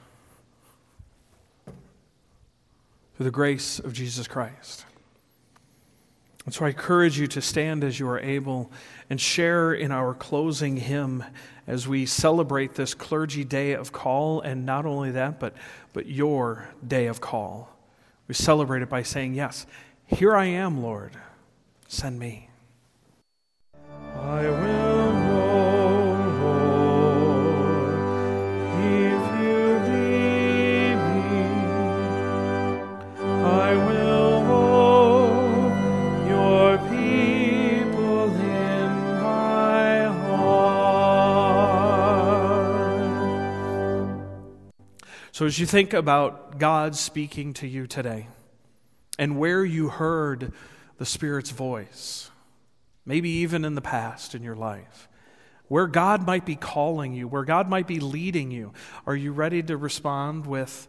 through 3.16 3.24
the 3.24 3.30
grace 3.30 3.78
of 3.78 3.92
Jesus 3.92 4.26
Christ. 4.26 4.84
And 6.44 6.52
so 6.52 6.64
I 6.64 6.68
encourage 6.68 7.18
you 7.18 7.26
to 7.28 7.40
stand 7.40 7.84
as 7.84 8.00
you 8.00 8.08
are 8.08 8.18
able 8.18 8.70
and 9.12 9.20
share 9.20 9.74
in 9.74 9.92
our 9.92 10.14
closing 10.14 10.78
hymn 10.78 11.22
as 11.66 11.86
we 11.86 12.06
celebrate 12.06 12.76
this 12.76 12.94
clergy 12.94 13.44
day 13.44 13.72
of 13.72 13.92
call, 13.92 14.40
and 14.40 14.64
not 14.64 14.86
only 14.86 15.10
that, 15.10 15.38
but, 15.38 15.54
but 15.92 16.06
your 16.06 16.66
day 16.88 17.08
of 17.08 17.20
call. 17.20 17.76
We 18.26 18.32
celebrate 18.32 18.80
it 18.80 18.88
by 18.88 19.02
saying, 19.02 19.34
Yes, 19.34 19.66
here 20.06 20.34
I 20.34 20.46
am, 20.46 20.82
Lord, 20.82 21.12
send 21.88 22.18
me. 22.18 22.48
I 24.16 24.44
will. 24.44 24.91
So, 45.42 45.46
as 45.46 45.58
you 45.58 45.66
think 45.66 45.92
about 45.92 46.60
God 46.60 46.94
speaking 46.94 47.52
to 47.54 47.66
you 47.66 47.88
today 47.88 48.28
and 49.18 49.40
where 49.40 49.64
you 49.64 49.88
heard 49.88 50.52
the 50.98 51.04
Spirit's 51.04 51.50
voice, 51.50 52.30
maybe 53.04 53.28
even 53.28 53.64
in 53.64 53.74
the 53.74 53.80
past 53.80 54.36
in 54.36 54.44
your 54.44 54.54
life, 54.54 55.08
where 55.66 55.88
God 55.88 56.24
might 56.24 56.46
be 56.46 56.54
calling 56.54 57.12
you, 57.12 57.26
where 57.26 57.42
God 57.42 57.68
might 57.68 57.88
be 57.88 57.98
leading 57.98 58.52
you, 58.52 58.72
are 59.04 59.16
you 59.16 59.32
ready 59.32 59.64
to 59.64 59.76
respond 59.76 60.46
with, 60.46 60.86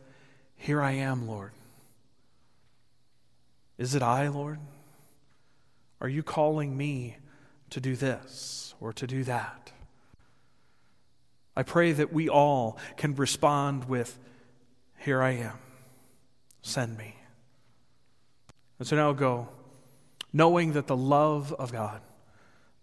Here 0.56 0.84
I 0.84 0.92
am, 0.92 1.28
Lord? 1.28 1.54
Is 3.80 3.96
it 3.96 4.04
I, 4.04 4.28
Lord? 4.28 4.60
Are 6.00 6.10
you 6.10 6.22
calling 6.22 6.78
me 6.78 7.18
to 7.72 7.82
do 7.82 7.96
this 7.96 8.76
or 8.80 8.94
to 8.94 9.08
do 9.08 9.24
that? 9.24 9.72
I 11.56 11.64
pray 11.64 11.92
that 11.92 12.14
we 12.14 12.30
all 12.30 12.78
can 12.98 13.16
respond 13.16 13.86
with, 13.86 14.20
Here 15.04 15.22
I 15.22 15.32
am, 15.32 15.58
send 16.62 16.98
me. 16.98 17.16
And 18.80 18.88
so 18.88 18.96
now 18.96 19.12
go, 19.12 19.50
knowing 20.32 20.74
that 20.74 20.88
the 20.88 20.96
love 20.96 21.52
of 21.54 21.74
God, 21.74 22.02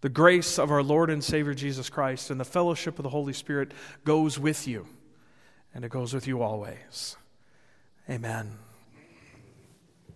the 0.03 0.11
grace 0.11 0.59
of 0.59 0.71
our 0.71 0.83
Lord 0.83 1.09
and 1.09 1.25
Savior 1.25 1.55
Jesus 1.55 1.89
Christ, 1.89 2.31
and 2.31 2.39
the 2.39 2.45
fellowship 2.45 2.99
of 2.99 3.05
the 3.05 3.09
Holy 3.09 3.33
Spirit 3.33 3.73
goes 4.05 4.39
with 4.39 4.69
you, 4.69 4.87
and 5.75 5.83
it 5.83 5.91
goes 5.91 6.13
with 6.13 6.27
you 6.27 6.43
always. 6.43 7.17
Amen. 8.09 8.59